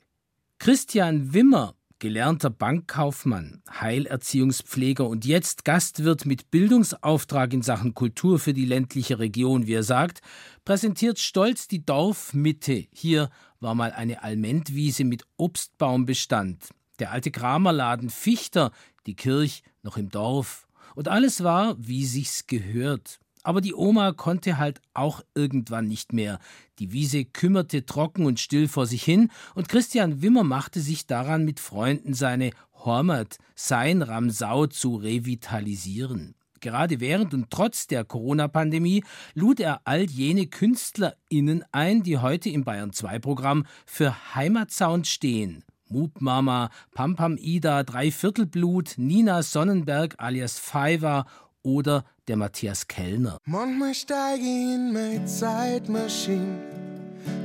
Christian 0.58 1.34
Wimmer 1.34 1.76
gelernter 2.00 2.50
Bankkaufmann, 2.50 3.62
Heilerziehungspfleger 3.70 5.08
und 5.08 5.26
jetzt 5.26 5.66
Gastwirt 5.66 6.26
mit 6.26 6.50
Bildungsauftrag 6.50 7.54
in 7.54 7.62
Sachen 7.62 7.94
Kultur 7.94 8.40
für 8.40 8.54
die 8.54 8.66
ländliche 8.66 9.20
Region, 9.20 9.68
wie 9.68 9.74
er 9.74 9.84
sagt, 9.84 10.22
präsentiert 10.66 11.20
stolz 11.20 11.68
die 11.68 11.86
Dorfmitte. 11.86 12.86
Hier 12.92 13.30
war 13.60 13.76
mal 13.76 13.92
eine 13.92 14.24
Almentwiese 14.24 15.04
mit 15.04 15.24
Obstbaumbestand. 15.38 16.70
Der 17.00 17.12
alte 17.12 17.32
Kramerladen 17.32 18.10
Fichter, 18.10 18.72
die 19.06 19.16
Kirch 19.16 19.64
noch 19.84 19.98
im 19.98 20.10
Dorf. 20.10 20.68
Und 20.96 21.08
alles 21.08 21.44
war, 21.44 21.76
wie 21.78 22.06
sich's 22.06 22.48
gehört. 22.48 23.20
Aber 23.44 23.62
die 23.62 23.74
Oma 23.74 24.12
konnte 24.12 24.58
halt 24.58 24.82
auch 24.94 25.22
irgendwann 25.34 25.88
nicht 25.88 26.14
mehr. 26.14 26.40
Die 26.80 26.92
Wiese 26.92 27.26
kümmerte 27.26 27.86
trocken 27.86 28.26
und 28.26 28.40
still 28.40 28.68
vor 28.68 28.86
sich 28.86 29.04
hin, 29.04 29.32
und 29.56 29.70
Christian 29.70 30.22
Wimmer 30.22 30.44
machte 30.44 30.82
sich 30.82 31.08
daran, 31.08 31.46
mit 31.46 31.60
Freunden 31.60 32.14
seine 32.14 32.52
Hormat, 32.74 33.38
sein 33.56 34.02
Ramsau 34.02 34.68
zu 34.68 34.96
revitalisieren. 34.96 36.36
Gerade 36.60 37.00
während 37.00 37.34
und 37.34 37.50
trotz 37.50 37.88
der 37.88 38.04
Corona-Pandemie 38.04 39.04
lud 39.34 39.60
er 39.60 39.82
all 39.86 40.04
jene 40.04 40.48
KünstlerInnen 40.48 41.64
ein, 41.72 42.04
die 42.04 42.18
heute 42.18 42.50
im 42.50 42.66
Bayern 42.66 42.92
2-Programm 42.92 43.66
für 43.86 44.36
Heimatsound 44.36 45.08
stehen. 45.08 45.64
Mupmama, 45.88 46.70
Pampam 46.94 47.38
Ida, 47.38 47.84
Dreiviertelblut, 47.84 48.96
Nina 48.98 49.42
Sonnenberg 49.42 50.16
alias 50.18 50.60
Fiver 50.60 51.26
oder 51.64 52.04
der 52.30 52.38
Matthias 52.38 52.88
Kellner. 52.88 53.40
Manchmal 53.46 53.96
steige 53.96 54.44
ich 54.44 54.76
in 54.76 54.94
meine 54.94 55.26
Zeitmaschine, 55.26 56.60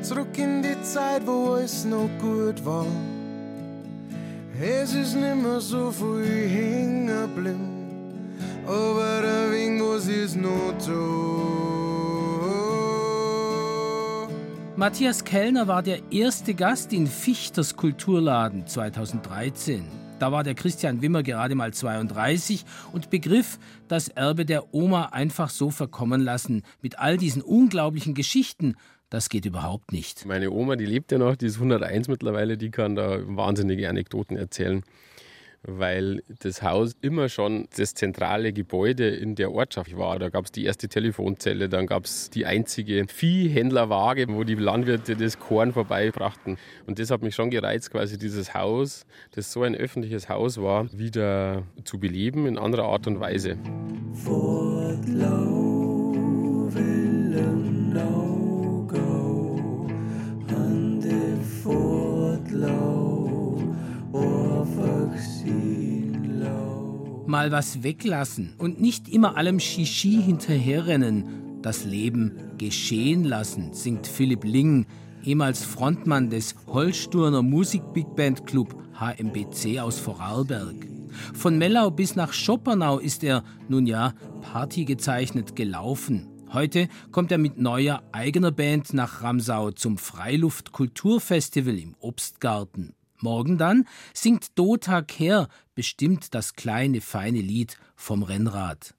zurück 0.03 0.37
in 0.37 0.63
die 0.63 0.81
Zeit, 0.83 1.27
wo 1.27 1.57
es 1.57 1.87
noch 1.87 2.11
gut 2.21 2.65
war. 2.65 2.87
Es 4.61 4.95
ist 4.95 5.17
nimmer 5.17 5.61
so 5.61 5.91
viel 5.91 6.49
hängen 6.49 7.07
geblieben, 7.07 8.37
aber 8.67 9.23
der 9.23 9.51
Wind, 9.51 9.81
was 9.83 10.07
ist 10.07 10.37
noch 10.37 10.75
da? 10.87 11.25
Matthias 14.77 15.25
Kellner 15.25 15.67
war 15.67 15.83
der 15.83 16.01
erste 16.13 16.53
Gast 16.53 16.93
in 16.93 17.07
Fichters 17.07 17.75
Kulturladen 17.75 18.67
2013. 18.67 20.04
Da 20.19 20.31
war 20.31 20.45
der 20.45 20.55
Christian 20.55 21.03
Wimmer 21.03 21.23
gerade 21.23 21.55
mal 21.55 21.75
32 21.75 22.65
und 22.93 23.11
begriff, 23.11 23.59
das 23.89 24.09
Erbe 24.09 24.45
der 24.45 24.73
Oma 24.73 25.07
einfach 25.07 25.51
so 25.51 25.71
verkommen 25.71 26.21
lassen, 26.21 26.63
mit 26.81 26.99
all 26.99 27.17
diesen 27.17 27.43
unglaublichen 27.43 28.15
Geschichten, 28.15 28.77
das 29.11 29.29
geht 29.29 29.45
überhaupt 29.45 29.93
nicht. 29.93 30.25
Meine 30.25 30.51
Oma, 30.51 30.77
die 30.77 30.87
lebt 30.87 31.13
ja 31.13 31.19
noch, 31.19 31.37
die 31.37 31.47
ist 31.47 31.57
101 31.57 32.09
mittlerweile, 32.09 32.57
die 32.57 32.71
kann 32.71 32.95
da 32.95 33.19
wahnsinnige 33.25 33.89
Anekdoten 33.89 34.37
erzählen 34.37 34.83
weil 35.67 36.23
das 36.41 36.63
Haus 36.63 36.93
immer 37.01 37.29
schon 37.29 37.69
das 37.77 37.95
zentrale 37.95 38.53
Gebäude 38.53 39.09
in 39.09 39.35
der 39.35 39.53
Ortschaft 39.53 39.97
war. 39.97 40.19
Da 40.19 40.29
gab 40.29 40.45
es 40.45 40.53
die 40.53 40.65
erste 40.65 40.89
Telefonzelle, 40.89 41.69
dann 41.69 41.87
gab 41.87 42.05
es 42.05 42.31
die 42.31 42.47
einzige 42.47 43.07
Viehhändlerwaage, 43.09 44.27
wo 44.29 44.45
die 44.45 44.55
Landwirte 44.55 45.17
das 45.17 45.39
Korn 45.39 45.73
vorbeibrachten. 45.73 46.59
Und 46.87 46.99
das 46.99 47.11
hat 47.11 47.23
mich 47.23 47.35
schon 47.35 47.51
gereizt, 47.51 47.91
quasi 47.91 48.19
dieses 48.19 48.55
Haus, 48.55 49.07
das 49.33 49.53
so 49.53 49.63
ein 49.63 49.75
öffentliches 49.75 50.29
Haus 50.29 50.61
war, 50.61 50.93
wieder 50.93 51.63
zu 51.85 51.99
beleben 51.99 52.47
in 52.47 52.59
anderer 52.59 52.85
Art 52.85 53.07
und 53.07 53.21
Weise. 53.21 53.57
Fortlau, 54.13 55.65
Mal 67.27 67.51
was 67.53 67.83
weglassen 67.83 68.55
und 68.59 68.81
nicht 68.81 69.09
immer 69.09 69.37
allem 69.37 69.59
Shishi 69.59 70.23
hinterherrennen. 70.23 71.63
Das 71.63 71.87
Leben 71.87 72.53
geschehen 72.59 73.25
lassen, 73.25 73.73
singt 73.73 74.07
Philipp 74.07 74.45
Ling, 74.45 74.85
ehemals 75.25 75.65
Frontmann 75.65 76.29
des 76.29 76.55
Holsturner 76.67 77.43
Musik 77.43 77.83
Big 77.95 78.15
Band 78.15 78.47
Club 78.47 78.77
HMBC 79.01 79.81
aus 79.81 79.99
Vorarlberg. 79.99 80.87
Von 81.33 81.57
Mellau 81.57 81.91
bis 81.91 82.15
nach 82.15 82.35
Schoppernau 82.35 82.99
ist 82.99 83.25
er, 83.25 83.43
nun 83.69 83.87
ja, 83.87 84.13
partygezeichnet 84.43 85.57
gelaufen. 85.57 86.29
Heute 86.53 86.89
kommt 87.11 87.33
er 87.33 87.39
mit 87.39 87.59
neuer 87.59 88.03
eigener 88.13 88.53
Band 88.53 88.93
nach 88.93 89.23
Ramsau 89.23 89.71
zum 89.71 89.97
Freiluft-Kulturfestival 89.97 91.79
im 91.79 91.97
Obstgarten. 92.01 92.95
Morgen 93.21 93.57
dann 93.57 93.87
singt 94.13 94.59
Dota 94.59 95.01
Kehr 95.01 95.49
bestimmt 95.75 96.35
das 96.35 96.55
kleine 96.55 97.01
feine 97.01 97.41
Lied 97.41 97.79
vom 97.97 98.23
Rennrad. 98.23 98.95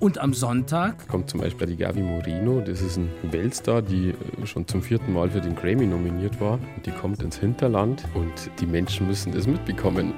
Und 0.00 0.16
am 0.16 0.32
Sonntag 0.32 1.08
kommt 1.08 1.28
zum 1.28 1.40
Beispiel 1.40 1.66
die 1.66 1.76
Gabi 1.76 2.00
Moreno, 2.00 2.62
das 2.62 2.80
ist 2.80 2.96
ein 2.96 3.10
Weltstar, 3.30 3.82
die 3.82 4.10
äh, 4.10 4.46
schon 4.46 4.66
zum 4.66 4.82
vierten 4.82 5.12
Mal 5.12 5.28
für 5.28 5.42
den 5.42 5.54
Grammy 5.54 5.86
nominiert 5.86 6.40
war. 6.40 6.58
Die 6.86 6.90
kommt 6.90 7.22
ins 7.22 7.36
Hinterland 7.36 8.06
und 8.14 8.50
die 8.60 8.66
Menschen 8.66 9.06
müssen 9.06 9.30
das 9.30 9.46
mitbekommen. 9.46 10.14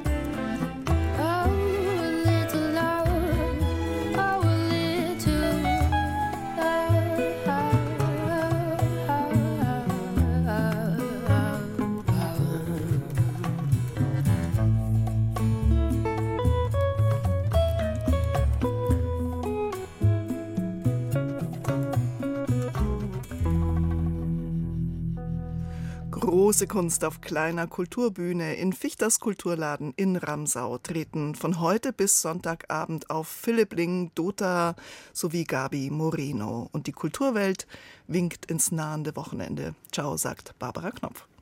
Kunst 26.72 27.04
auf 27.04 27.20
kleiner 27.20 27.66
Kulturbühne 27.66 28.54
in 28.54 28.72
Fichters 28.72 29.20
Kulturladen 29.20 29.92
in 29.94 30.16
Ramsau 30.16 30.78
treten 30.78 31.35
von 31.35 31.61
heute 31.61 31.92
bis 31.92 32.22
Sonntagabend 32.22 33.11
auf 33.11 33.28
Philipp 33.28 33.74
Ling, 33.74 34.11
Dota 34.14 34.74
sowie 35.12 35.44
Gabi 35.44 35.90
Moreno. 35.90 36.70
Und 36.72 36.87
die 36.87 36.92
Kulturwelt 36.92 37.66
winkt 38.06 38.46
ins 38.46 38.72
nahende 38.72 39.14
Wochenende. 39.16 39.74
Ciao, 39.92 40.16
sagt 40.16 40.58
Barbara 40.58 40.92
Knopf. 40.92 41.26